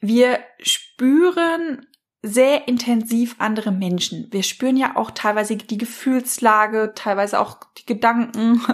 [0.02, 1.88] Wir spüren
[2.22, 4.28] sehr intensiv andere Menschen.
[4.32, 8.62] Wir spüren ja auch teilweise die Gefühlslage, teilweise auch die Gedanken.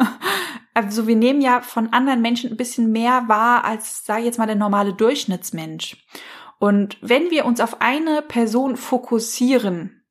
[0.73, 4.37] Also wir nehmen ja von anderen Menschen ein bisschen mehr wahr als, sage ich jetzt
[4.37, 6.05] mal, der normale Durchschnittsmensch.
[6.59, 10.03] Und wenn wir uns auf eine Person fokussieren,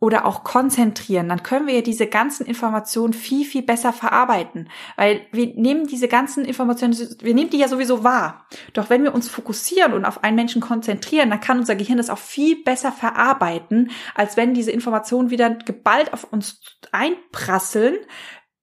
[0.00, 4.70] oder auch konzentrieren, dann können wir ja diese ganzen Informationen viel, viel besser verarbeiten.
[4.96, 8.46] Weil wir nehmen diese ganzen Informationen, wir nehmen die ja sowieso wahr.
[8.74, 12.10] Doch wenn wir uns fokussieren und auf einen Menschen konzentrieren, dann kann unser Gehirn das
[12.10, 16.60] auch viel besser verarbeiten, als wenn diese Informationen wieder geballt auf uns
[16.92, 17.96] einprasseln,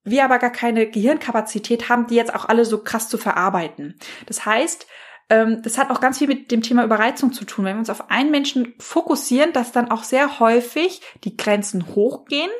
[0.05, 3.95] wir aber gar keine Gehirnkapazität haben, die jetzt auch alle so krass zu verarbeiten.
[4.27, 4.87] Das heißt,
[5.27, 7.65] das hat auch ganz viel mit dem Thema Überreizung zu tun.
[7.65, 12.51] Wenn wir uns auf einen Menschen fokussieren, dass dann auch sehr häufig die Grenzen hochgehen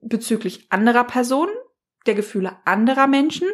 [0.00, 1.52] bezüglich anderer Personen,
[2.06, 3.48] der Gefühle anderer Menschen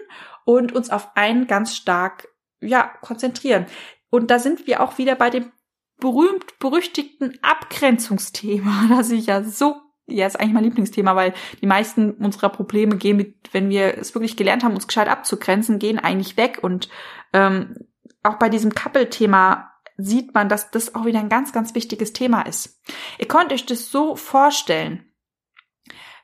[0.44, 2.28] und uns auf einen ganz stark,
[2.60, 3.66] ja, konzentrieren.
[4.08, 5.52] Und da sind wir auch wieder bei dem
[5.98, 9.76] berühmt berüchtigten Abgrenzungsthema, das ich ja so
[10.12, 14.12] ja, ist eigentlich mein Lieblingsthema, weil die meisten unserer Probleme gehen mit, wenn wir es
[14.12, 16.88] wirklich gelernt haben, uns gescheit abzugrenzen, gehen eigentlich weg und
[17.32, 17.76] ähm,
[18.22, 22.42] auch bei diesem Couple-Thema sieht man, dass das auch wieder ein ganz, ganz wichtiges Thema
[22.42, 22.80] ist.
[23.18, 25.04] Ihr könnt euch das so vorstellen,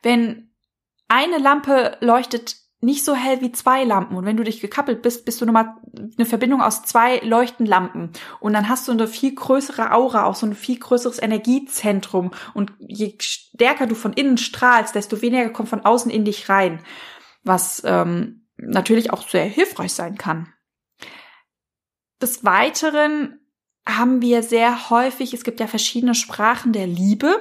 [0.02, 0.54] wenn
[1.09, 4.16] eine Lampe leuchtet nicht so hell wie zwei Lampen.
[4.16, 5.76] Und wenn du dich gekappelt bist, bist du nochmal
[6.16, 8.12] eine Verbindung aus zwei leuchtenden Lampen.
[8.38, 12.32] Und dann hast du eine viel größere Aura, auch so ein viel größeres Energiezentrum.
[12.54, 16.80] Und je stärker du von innen strahlst, desto weniger kommt von außen in dich rein.
[17.44, 20.52] Was ähm, natürlich auch sehr hilfreich sein kann.
[22.20, 23.40] Des Weiteren
[23.87, 27.40] haben wir sehr häufig, es gibt ja verschiedene Sprachen der Liebe.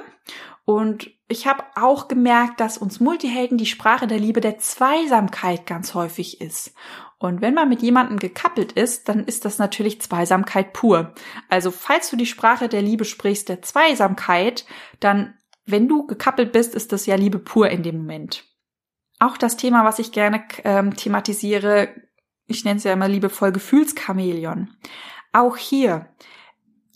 [0.64, 5.94] Und ich habe auch gemerkt, dass uns Multihelden die Sprache der Liebe der Zweisamkeit ganz
[5.94, 6.74] häufig ist.
[7.18, 11.14] Und wenn man mit jemandem gekappelt ist, dann ist das natürlich Zweisamkeit pur.
[11.48, 14.66] Also falls du die Sprache der Liebe sprichst, der Zweisamkeit,
[15.00, 15.34] dann,
[15.64, 18.44] wenn du gekappelt bist, ist das ja Liebe pur in dem Moment.
[19.18, 21.88] Auch das Thema, was ich gerne ähm, thematisiere,
[22.46, 24.70] ich nenne es ja immer liebevoll Gefühlschamäleon.
[25.32, 26.06] Auch hier,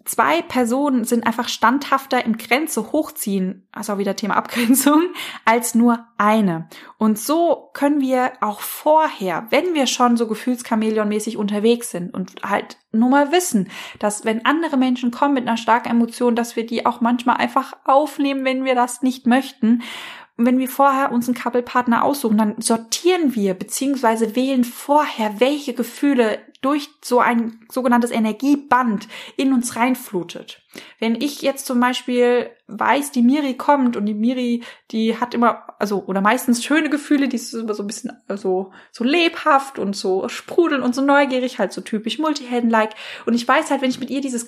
[0.05, 5.03] zwei Personen sind einfach standhafter im Grenze hochziehen, also auch wieder Thema Abgrenzung,
[5.45, 6.69] als nur eine.
[6.99, 12.79] Und so können wir auch vorher, wenn wir schon so gefühlschamäleonmäßig unterwegs sind und halt
[12.93, 16.87] nur mal wissen, dass wenn andere Menschen kommen mit einer starken Emotion, dass wir die
[16.87, 19.83] auch manchmal einfach aufnehmen, wenn wir das nicht möchten
[20.47, 26.39] wenn wir vorher uns einen Couple-Partner aussuchen, dann sortieren wir beziehungsweise wählen vorher, welche Gefühle
[26.61, 30.63] durch so ein sogenanntes Energieband in uns reinflutet.
[30.99, 35.75] Wenn ich jetzt zum Beispiel weiß, die Miri kommt und die Miri, die hat immer,
[35.79, 39.97] also, oder meistens schöne Gefühle, die ist immer so ein bisschen so, so lebhaft und
[39.97, 42.95] so sprudeln und so neugierig, halt so typisch Multihelden-like.
[43.25, 44.45] Und ich weiß halt, wenn ich mit ihr dieses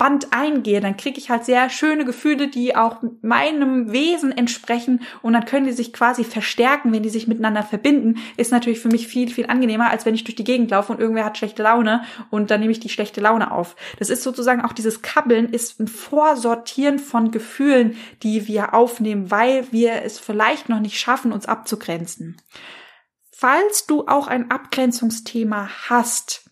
[0.00, 5.34] Couple-Band eingehe, dann kriege ich halt sehr schöne Gefühle, die auch meinem Wesen entsprechen und
[5.34, 9.06] dann können die sich quasi verstärken, wenn die sich miteinander verbinden, ist natürlich für mich
[9.06, 12.02] viel, viel angenehmer, als wenn ich durch die Gegend laufe und irgendwer hat schlechte Laune
[12.30, 13.76] und dann nehme ich die schlechte Laune auf.
[13.98, 19.70] Das ist sozusagen auch dieses Kabbeln ist ein Vorsortieren von Gefühlen, die wir aufnehmen, weil
[19.70, 22.40] wir es vielleicht noch nicht schaffen, uns abzugrenzen.
[23.32, 26.49] Falls du auch ein Abgrenzungsthema hast,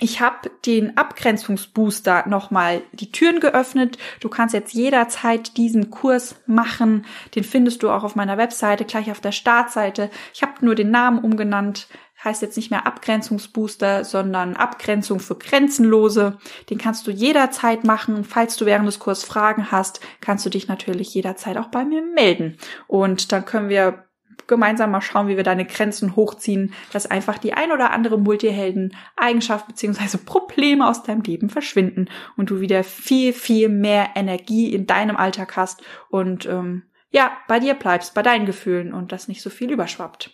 [0.00, 3.98] ich habe den Abgrenzungsbooster nochmal die Türen geöffnet.
[4.20, 7.04] Du kannst jetzt jederzeit diesen Kurs machen.
[7.34, 10.10] Den findest du auch auf meiner Webseite, gleich auf der Startseite.
[10.34, 11.88] Ich habe nur den Namen umgenannt
[12.24, 16.38] heißt jetzt nicht mehr Abgrenzungsbooster, sondern Abgrenzung für Grenzenlose.
[16.70, 18.24] Den kannst du jederzeit machen.
[18.24, 22.02] Falls du während des Kurs Fragen hast, kannst du dich natürlich jederzeit auch bei mir
[22.02, 22.58] melden.
[22.86, 24.04] Und dann können wir
[24.46, 29.66] gemeinsam mal schauen, wie wir deine Grenzen hochziehen, dass einfach die ein oder andere Multihelden-Eigenschaft
[29.66, 35.16] beziehungsweise Probleme aus deinem Leben verschwinden und du wieder viel, viel mehr Energie in deinem
[35.16, 39.50] Alltag hast und ähm, ja, bei dir bleibst, bei deinen Gefühlen und das nicht so
[39.50, 40.30] viel überschwappt.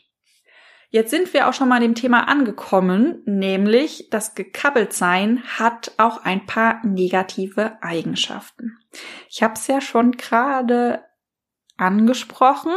[0.91, 6.47] Jetzt sind wir auch schon mal dem Thema angekommen, nämlich das Gekabbeltsein hat auch ein
[6.47, 8.79] paar negative Eigenschaften.
[9.29, 11.05] Ich habe es ja schon gerade
[11.77, 12.73] angesprochen.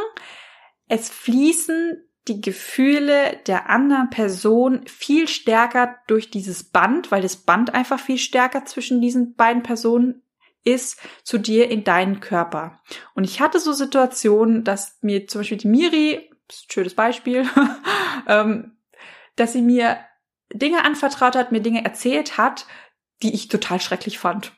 [0.93, 7.73] Es fließen die Gefühle der anderen Person viel stärker durch dieses Band, weil das Band
[7.73, 10.21] einfach viel stärker zwischen diesen beiden Personen
[10.65, 12.82] ist zu dir in deinen Körper.
[13.15, 17.47] Und ich hatte so Situationen, dass mir zum Beispiel die Miri schönes Beispiel,
[18.27, 18.75] ähm,
[19.38, 19.97] dass sie mir
[20.54, 22.65] Dinge anvertraut hat, mir Dinge erzählt hat,
[23.23, 24.51] die ich total schrecklich fand.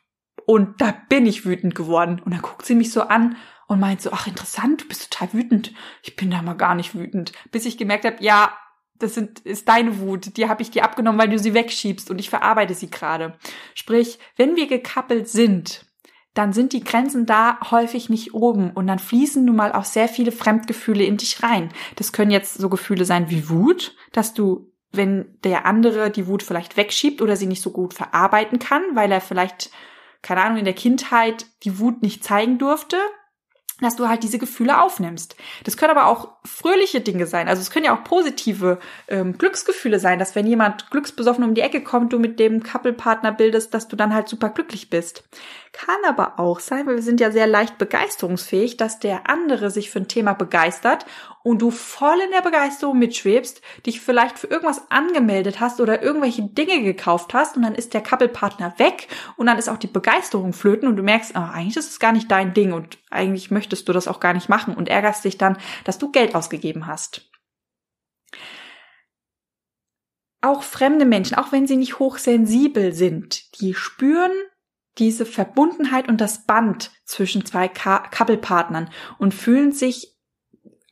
[0.48, 2.20] Und da bin ich wütend geworden.
[2.26, 3.38] Und dann guckt sie mich so an
[3.74, 5.74] und meint so, ach interessant, du bist total wütend.
[6.02, 7.34] Ich bin da mal gar nicht wütend.
[7.52, 8.56] Bis ich gemerkt habe, ja,
[9.00, 12.20] das sind, ist deine Wut, die habe ich dir abgenommen, weil du sie wegschiebst und
[12.20, 13.38] ich verarbeite sie gerade.
[13.76, 15.86] Sprich, wenn wir gekappelt sind,
[16.34, 20.08] dann sind die Grenzen da häufig nicht oben und dann fließen nun mal auch sehr
[20.08, 21.70] viele Fremdgefühle in dich rein.
[21.96, 26.42] Das können jetzt so Gefühle sein wie Wut, dass du, wenn der andere die Wut
[26.42, 29.70] vielleicht wegschiebt oder sie nicht so gut verarbeiten kann, weil er vielleicht,
[30.22, 32.98] keine Ahnung, in der Kindheit die Wut nicht zeigen durfte,
[33.82, 35.36] dass du halt diese Gefühle aufnimmst.
[35.64, 37.48] Das können aber auch fröhliche Dinge sein.
[37.48, 41.62] Also es können ja auch positive ähm, Glücksgefühle sein, dass wenn jemand glücksbesoffen um die
[41.62, 45.24] Ecke kommt, du mit dem Couple-Partner bildest, dass du dann halt super glücklich bist.
[45.74, 49.90] Kann aber auch sein, weil wir sind ja sehr leicht begeisterungsfähig, dass der andere sich
[49.90, 51.08] für ein Thema begeistert
[51.42, 56.44] und du voll in der Begeisterung mitschwebst, dich vielleicht für irgendwas angemeldet hast oder irgendwelche
[56.44, 60.54] Dinge gekauft hast und dann ist der Couple-Partner weg und dann ist auch die Begeisterung
[60.54, 63.90] flöten und du merkst, oh, eigentlich ist es gar nicht dein Ding und eigentlich möchtest
[63.90, 67.32] du das auch gar nicht machen und ärgerst dich dann, dass du Geld ausgegeben hast.
[70.42, 74.34] Auch fremde Menschen, auch wenn sie nicht hochsensibel sind, die spüren
[74.98, 80.16] diese Verbundenheit und das Band zwischen zwei Couple-Partnern und fühlen sich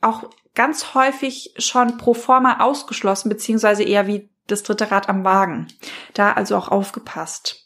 [0.00, 5.68] auch ganz häufig schon pro forma ausgeschlossen, beziehungsweise eher wie das dritte Rad am Wagen.
[6.14, 7.62] Da also auch aufgepasst.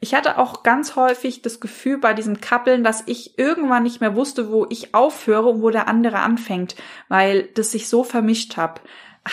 [0.00, 4.14] Ich hatte auch ganz häufig das Gefühl bei diesem Kappeln, dass ich irgendwann nicht mehr
[4.14, 6.76] wusste, wo ich aufhöre und wo der andere anfängt,
[7.08, 8.80] weil das sich so vermischt hab,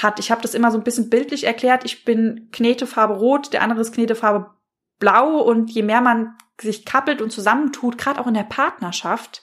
[0.04, 0.20] hat.
[0.20, 1.86] Ich habe das immer so ein bisschen bildlich erklärt.
[1.86, 4.52] Ich bin Knetefarbe rot, der andere ist Knetefarbe
[5.00, 9.42] blau und je mehr man sich kappelt und zusammentut, gerade auch in der Partnerschaft,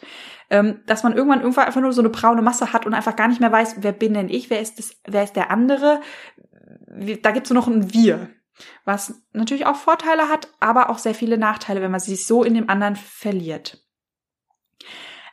[0.49, 3.29] ähm, dass man irgendwann irgendwann einfach nur so eine braune Masse hat und einfach gar
[3.29, 6.01] nicht mehr weiß, wer bin denn ich, wer ist das, wer ist der andere.
[7.23, 8.31] Da gibt's nur noch ein Wir
[8.85, 12.55] was natürlich auch Vorteile hat, aber auch sehr viele Nachteile, wenn man sich so in
[12.55, 13.82] dem anderen verliert.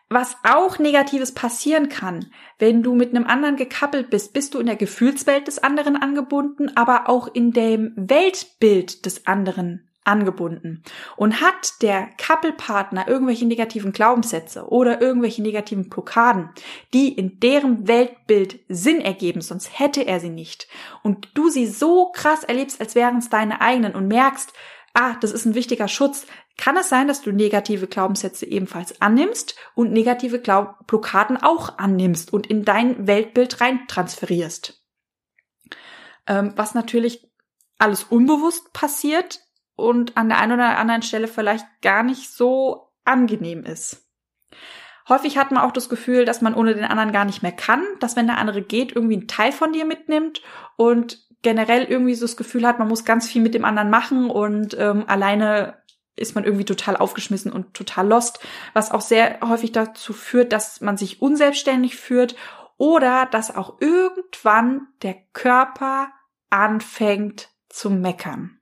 [0.10, 4.66] Was auch Negatives passieren kann, wenn du mit einem anderen gekappelt bist, bist du in
[4.66, 10.84] der Gefühlswelt des anderen angebunden, aber auch in dem Weltbild des anderen angebunden.
[11.16, 16.50] Und hat der Kappelpartner irgendwelche negativen Glaubenssätze oder irgendwelche negativen Blockaden,
[16.94, 20.68] die in deren Weltbild Sinn ergeben, sonst hätte er sie nicht.
[21.04, 24.52] Und du sie so krass erlebst, als wären es deine eigenen und merkst,
[25.00, 29.56] ah, das ist ein wichtiger Schutz, kann es sein, dass du negative Glaubenssätze ebenfalls annimmst
[29.76, 34.84] und negative Glaub Blockaden auch annimmst und in dein Weltbild rein transferierst.
[36.28, 37.28] Ähm, was natürlich
[37.78, 39.40] alles unbewusst passiert,
[39.80, 44.06] und an der einen oder anderen Stelle vielleicht gar nicht so angenehm ist.
[45.08, 47.84] Häufig hat man auch das Gefühl, dass man ohne den anderen gar nicht mehr kann,
[48.00, 50.42] dass wenn der andere geht, irgendwie ein Teil von dir mitnimmt
[50.76, 54.30] und generell irgendwie so das Gefühl hat, man muss ganz viel mit dem anderen machen
[54.30, 55.78] und ähm, alleine
[56.16, 58.40] ist man irgendwie total aufgeschmissen und total lost,
[58.74, 62.36] was auch sehr häufig dazu führt, dass man sich unselbstständig führt
[62.78, 66.10] oder dass auch irgendwann der Körper
[66.50, 68.60] anfängt zu meckern.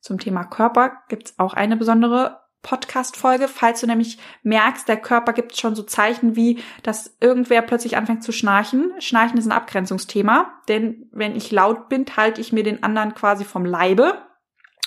[0.00, 5.56] Zum Thema Körper gibt's auch eine besondere Podcast-Folge, falls du nämlich merkst, der Körper gibt
[5.56, 8.92] schon so Zeichen wie, dass irgendwer plötzlich anfängt zu schnarchen.
[8.98, 13.44] Schnarchen ist ein Abgrenzungsthema, denn wenn ich laut bin, halte ich mir den anderen quasi
[13.44, 14.18] vom Leibe.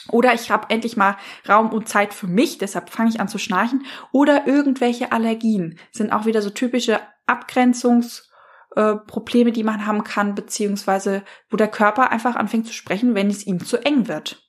[0.10, 1.16] Oder ich habe endlich mal
[1.48, 3.86] Raum und Zeit für mich, deshalb fange ich an zu schnarchen.
[4.12, 11.24] Oder irgendwelche Allergien sind auch wieder so typische Abgrenzungsprobleme, äh, die man haben kann, beziehungsweise
[11.50, 14.47] wo der Körper einfach anfängt zu sprechen, wenn es ihm zu eng wird.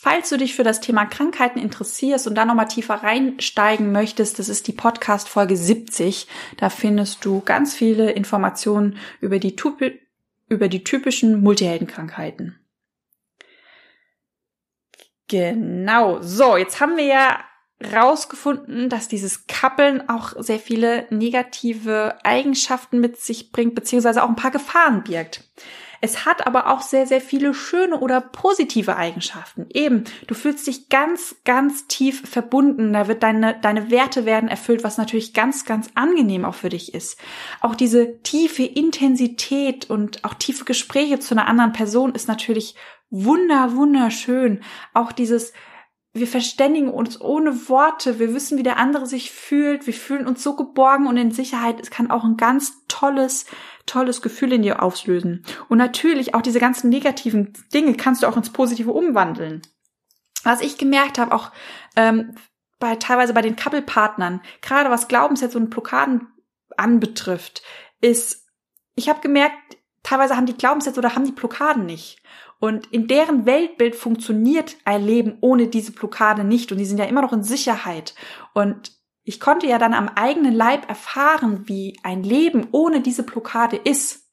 [0.00, 4.48] Falls du dich für das Thema Krankheiten interessierst und da nochmal tiefer reinsteigen möchtest, das
[4.48, 6.28] ist die Podcast Folge 70.
[6.56, 9.56] Da findest du ganz viele Informationen über die,
[10.48, 12.60] über die typischen Multiheldenkrankheiten.
[15.26, 16.22] Genau.
[16.22, 17.40] So, jetzt haben wir ja
[17.92, 24.36] rausgefunden, dass dieses Kappeln auch sehr viele negative Eigenschaften mit sich bringt, beziehungsweise auch ein
[24.36, 25.42] paar Gefahren birgt.
[26.00, 29.66] Es hat aber auch sehr, sehr viele schöne oder positive Eigenschaften.
[29.72, 32.92] Eben, du fühlst dich ganz, ganz tief verbunden.
[32.92, 36.94] Da wird deine, deine Werte werden erfüllt, was natürlich ganz, ganz angenehm auch für dich
[36.94, 37.18] ist.
[37.60, 42.74] Auch diese tiefe Intensität und auch tiefe Gespräche zu einer anderen Person ist natürlich
[43.10, 44.60] wunder, wunderschön.
[44.94, 45.52] Auch dieses,
[46.18, 50.42] wir verständigen uns ohne Worte, wir wissen, wie der andere sich fühlt, wir fühlen uns
[50.42, 51.80] so geborgen und in Sicherheit.
[51.80, 53.46] Es kann auch ein ganz tolles,
[53.86, 55.44] tolles Gefühl in dir auslösen.
[55.68, 59.62] Und natürlich auch diese ganzen negativen Dinge kannst du auch ins Positive umwandeln.
[60.44, 61.50] Was ich gemerkt habe, auch
[61.96, 62.34] ähm,
[62.78, 66.28] bei teilweise bei den Kappelpartnern, gerade was Glaubenssätze und Blockaden
[66.76, 67.62] anbetrifft,
[68.00, 68.46] ist,
[68.94, 69.56] ich habe gemerkt,
[70.02, 72.22] teilweise haben die Glaubenssätze oder haben die Blockaden nicht.
[72.60, 76.72] Und in deren Weltbild funktioniert ein Leben ohne diese Blockade nicht.
[76.72, 78.14] Und die sind ja immer noch in Sicherheit.
[78.52, 78.92] Und
[79.22, 84.24] ich konnte ja dann am eigenen Leib erfahren, wie ein Leben ohne diese Blockade ist.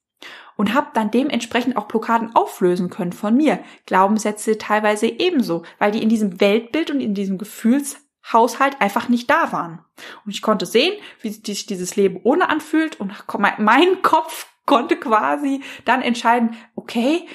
[0.57, 3.59] Und habe dann dementsprechend auch Blockaden auflösen können von mir.
[3.85, 9.51] Glaubenssätze teilweise ebenso, weil die in diesem Weltbild und in diesem Gefühlshaushalt einfach nicht da
[9.51, 9.83] waren.
[10.25, 13.11] Und ich konnte sehen, wie sich dieses Leben ohne anfühlt und
[13.57, 17.27] mein Kopf konnte quasi dann entscheiden, okay,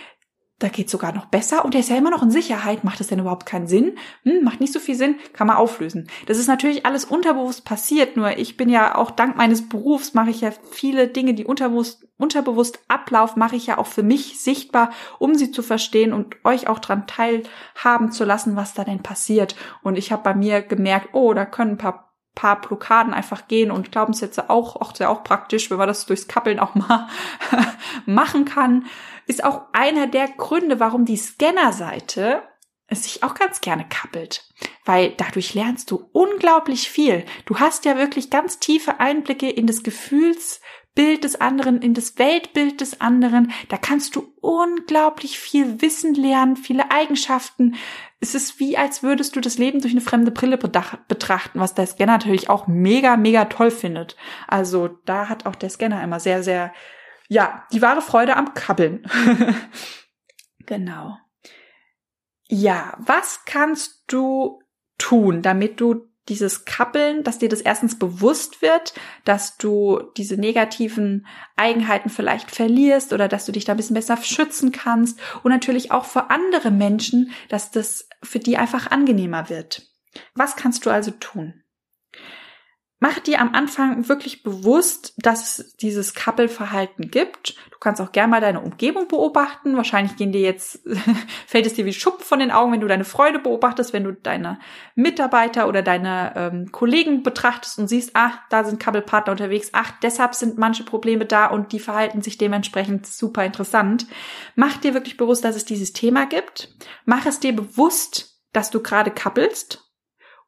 [0.61, 2.85] da geht sogar noch besser und er ist ja immer noch in Sicherheit.
[2.85, 3.97] Macht das denn überhaupt keinen Sinn?
[4.25, 6.09] Hm, macht nicht so viel Sinn, kann man auflösen.
[6.27, 10.31] Das ist natürlich alles unterbewusst passiert, nur ich bin ja auch dank meines Berufs mache
[10.31, 14.91] ich ja viele Dinge, die unterbewusst, unterbewusst ablaufen, mache ich ja auch für mich sichtbar,
[15.19, 19.57] um sie zu verstehen und euch auch dran teilhaben zu lassen, was da denn passiert.
[19.83, 23.71] Und ich habe bei mir gemerkt, oh, da können ein paar paar Blockaden einfach gehen
[23.71, 27.09] und Glaubenssätze auch, auch sehr auch praktisch, wenn man das durchs Kappeln auch mal
[28.07, 28.87] machen kann
[29.31, 32.43] ist auch einer der Gründe, warum die Scanner-Seite
[32.91, 34.45] sich auch ganz gerne kappelt,
[34.85, 37.25] weil dadurch lernst du unglaublich viel.
[37.47, 42.81] Du hast ja wirklich ganz tiefe Einblicke in das Gefühlsbild des anderen, in das Weltbild
[42.81, 43.53] des anderen.
[43.69, 47.77] Da kannst du unglaublich viel Wissen lernen, viele Eigenschaften.
[48.19, 51.87] Es ist wie, als würdest du das Leben durch eine fremde Brille betrachten, was der
[51.87, 54.17] Scanner natürlich auch mega, mega toll findet.
[54.49, 56.73] Also da hat auch der Scanner immer sehr, sehr
[57.31, 59.07] ja, die wahre Freude am Kabbeln.
[60.67, 61.17] genau.
[62.49, 64.61] Ja, was kannst du
[64.99, 71.25] tun, damit du dieses Kappeln, dass dir das erstens bewusst wird, dass du diese negativen
[71.55, 75.93] Eigenheiten vielleicht verlierst oder dass du dich da ein bisschen besser schützen kannst und natürlich
[75.93, 79.89] auch für andere Menschen, dass das für die einfach angenehmer wird.
[80.35, 81.63] Was kannst du also tun?
[83.03, 87.57] Mach dir am Anfang wirklich bewusst, dass es dieses Kappelverhalten gibt.
[87.71, 89.75] Du kannst auch gerne mal deine Umgebung beobachten.
[89.75, 90.81] Wahrscheinlich gehen dir jetzt,
[91.47, 94.13] fällt es dir wie Schuppen von den Augen, wenn du deine Freude beobachtest, wenn du
[94.13, 94.59] deine
[94.97, 100.35] Mitarbeiter oder deine ähm, Kollegen betrachtest und siehst, ach, da sind Kappelpartner unterwegs, ach, deshalb
[100.35, 104.07] sind manche Probleme da und die verhalten sich dementsprechend super interessant.
[104.57, 106.77] Mach dir wirklich bewusst, dass es dieses Thema gibt.
[107.07, 109.90] Mach es dir bewusst, dass du gerade kappelst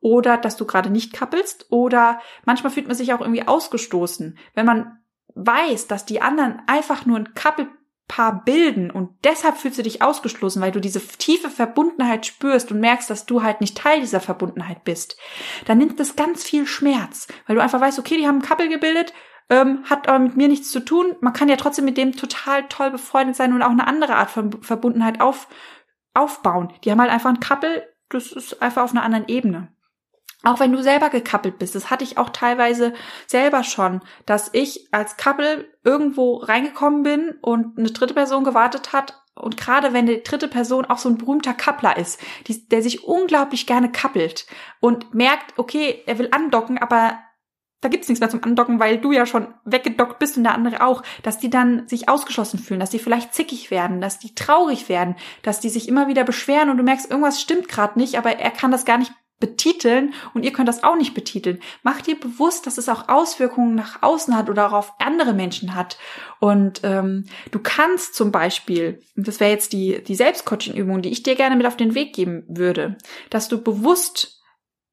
[0.03, 4.67] oder dass du gerade nicht kappelst oder manchmal fühlt man sich auch irgendwie ausgestoßen, wenn
[4.67, 4.99] man
[5.35, 10.61] weiß, dass die anderen einfach nur ein Kappelpaar bilden und deshalb fühlst du dich ausgeschlossen,
[10.61, 14.85] weil du diese tiefe Verbundenheit spürst und merkst, dass du halt nicht Teil dieser Verbundenheit
[14.85, 15.17] bist,
[15.67, 18.69] dann nimmt das ganz viel Schmerz, weil du einfach weißt, okay, die haben ein Kappel
[18.69, 19.15] gebildet,
[19.51, 21.15] ähm, hat aber mit mir nichts zu tun.
[21.21, 24.31] Man kann ja trotzdem mit dem total toll befreundet sein und auch eine andere Art
[24.31, 25.47] von Verbundenheit auf,
[26.13, 26.73] aufbauen.
[26.85, 29.73] Die haben halt einfach ein Kappel, das ist einfach auf einer anderen Ebene.
[30.45, 32.93] Auch wenn du selber gekappelt bist, das hatte ich auch teilweise
[33.27, 39.23] selber schon, dass ich als Couple irgendwo reingekommen bin und eine dritte Person gewartet hat.
[39.35, 43.05] Und gerade wenn die dritte Person auch so ein berühmter Kappler ist, die, der sich
[43.05, 44.47] unglaublich gerne kappelt
[44.81, 47.19] und merkt, okay, er will andocken, aber
[47.83, 50.85] da gibt's nichts mehr zum Andocken, weil du ja schon weggedockt bist und der andere
[50.87, 54.89] auch, dass die dann sich ausgeschlossen fühlen, dass die vielleicht zickig werden, dass die traurig
[54.89, 58.39] werden, dass die sich immer wieder beschweren und du merkst, irgendwas stimmt gerade nicht, aber
[58.39, 59.13] er kann das gar nicht
[59.43, 61.59] betiteln und ihr könnt das auch nicht betiteln.
[61.83, 65.75] Macht dir bewusst, dass es auch Auswirkungen nach außen hat oder auch auf andere Menschen
[65.75, 65.99] hat.
[66.39, 71.35] Und ähm, du kannst zum Beispiel, das wäre jetzt die, die Selbstcoaching-Übung, die ich dir
[71.35, 72.97] gerne mit auf den Weg geben würde,
[73.31, 74.41] dass du bewusst,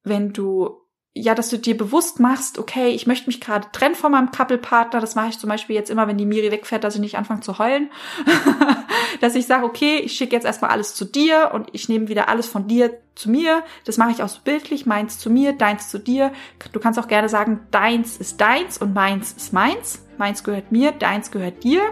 [0.02, 0.79] wenn du
[1.12, 5.00] ja, dass du dir bewusst machst, okay, ich möchte mich gerade trennen von meinem Couple-Partner.
[5.00, 7.40] Das mache ich zum Beispiel jetzt immer, wenn die Miri wegfährt, dass ich nicht anfange
[7.40, 7.90] zu heulen.
[9.20, 12.28] dass ich sage, okay, ich schicke jetzt erstmal alles zu dir und ich nehme wieder
[12.28, 13.64] alles von dir zu mir.
[13.84, 16.32] Das mache ich auch so bildlich, meins zu mir, deins zu dir.
[16.72, 20.06] Du kannst auch gerne sagen, deins ist deins und meins ist meins.
[20.16, 21.82] Meins gehört mir, deins gehört dir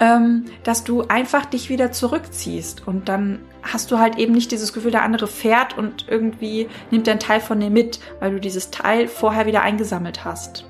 [0.00, 4.72] ähm, dass du einfach dich wieder zurückziehst und dann hast du halt eben nicht dieses
[4.72, 8.70] Gefühl, der andere fährt und irgendwie nimmt ein Teil von dir mit, weil du dieses
[8.70, 10.64] Teil vorher wieder eingesammelt hast.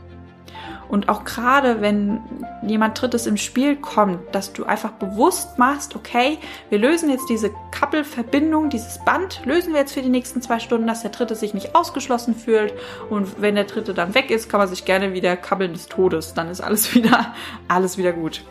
[0.89, 2.21] Und auch gerade, wenn
[2.67, 7.53] jemand Drittes im Spiel kommt, dass du einfach bewusst machst, okay, wir lösen jetzt diese
[7.71, 11.55] Couple-Verbindung, dieses Band, lösen wir jetzt für die nächsten zwei Stunden, dass der Dritte sich
[11.55, 12.75] nicht ausgeschlossen fühlt.
[13.09, 16.35] Und wenn der Dritte dann weg ist, kann man sich gerne wieder kabbeln des Todes.
[16.35, 17.37] Dann ist alles wieder,
[17.69, 18.43] alles wieder gut.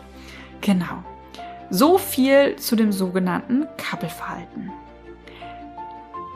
[0.60, 1.04] Genau.
[1.70, 4.72] So viel zu dem sogenannten Kappelverhalten.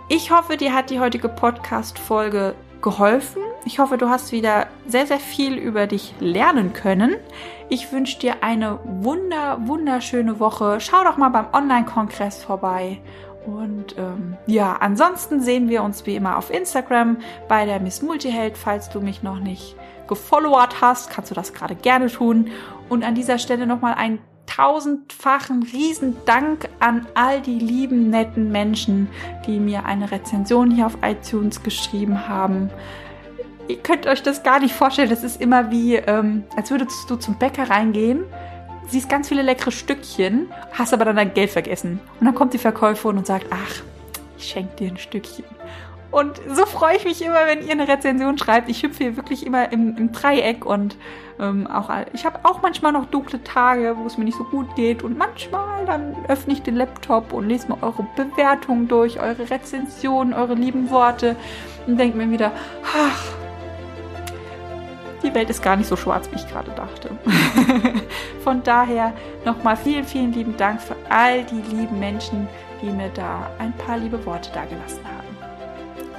[0.08, 3.42] Ich hoffe, dir hat die heutige Podcast-Folge geholfen.
[3.64, 7.16] Ich hoffe, du hast wieder sehr, sehr viel über dich lernen können.
[7.70, 10.80] Ich wünsche dir eine wunder, wunderschöne Woche.
[10.80, 13.00] Schau doch mal beim Online-Kongress vorbei.
[13.46, 17.18] Und ähm, ja, ansonsten sehen wir uns wie immer auf Instagram
[17.48, 18.56] bei der Miss Multiheld.
[18.56, 22.50] Falls du mich noch nicht gefollowert hast, kannst du das gerade gerne tun.
[22.88, 29.08] Und an dieser Stelle nochmal ein tausendfachen Riesendank an all die lieben, netten Menschen,
[29.46, 32.70] die mir eine Rezension hier auf iTunes geschrieben haben.
[33.66, 35.08] Ihr könnt euch das gar nicht vorstellen.
[35.08, 38.24] Das ist immer wie, ähm, als würdest du zum Bäcker reingehen,
[38.86, 41.98] siehst ganz viele leckere Stückchen, hast aber dann dein Geld vergessen.
[42.20, 43.82] Und dann kommt die Verkäuferin und sagt, ach,
[44.36, 45.44] ich schenke dir ein Stückchen.
[46.14, 48.68] Und so freue ich mich immer, wenn ihr eine Rezension schreibt.
[48.68, 50.96] Ich hüpfe hier wirklich immer im, im Dreieck und
[51.40, 54.76] ähm, auch ich habe auch manchmal noch dunkle Tage, wo es mir nicht so gut
[54.76, 55.02] geht.
[55.02, 60.34] Und manchmal dann öffne ich den Laptop und lese mal eure Bewertungen durch, eure Rezensionen,
[60.34, 61.34] eure lieben Worte
[61.88, 62.52] und denke mir wieder,
[62.96, 63.20] ach,
[65.24, 67.10] die Welt ist gar nicht so schwarz, wie ich gerade dachte.
[68.44, 72.46] Von daher nochmal vielen, vielen lieben Dank für all die lieben Menschen,
[72.80, 75.23] die mir da ein paar liebe Worte dagelassen haben.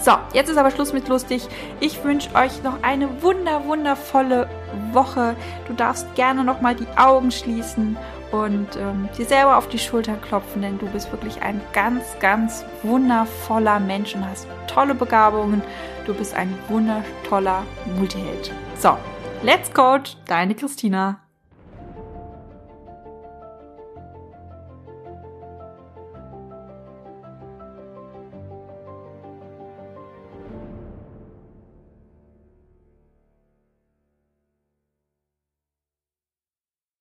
[0.05, 1.47] So, jetzt ist aber Schluss mit lustig.
[1.79, 4.47] Ich wünsche euch noch eine wunder, wundervolle
[4.91, 5.35] Woche.
[5.67, 7.97] Du darfst gerne noch mal die Augen schließen
[8.31, 12.63] und ähm, dir selber auf die Schulter klopfen, denn du bist wirklich ein ganz, ganz
[12.83, 15.63] wundervoller Mensch und hast tolle Begabungen.
[16.05, 17.63] Du bist ein wundertoller
[17.97, 18.51] Multiheld.
[18.77, 18.99] So,
[19.41, 21.24] let's coach, deine Christina.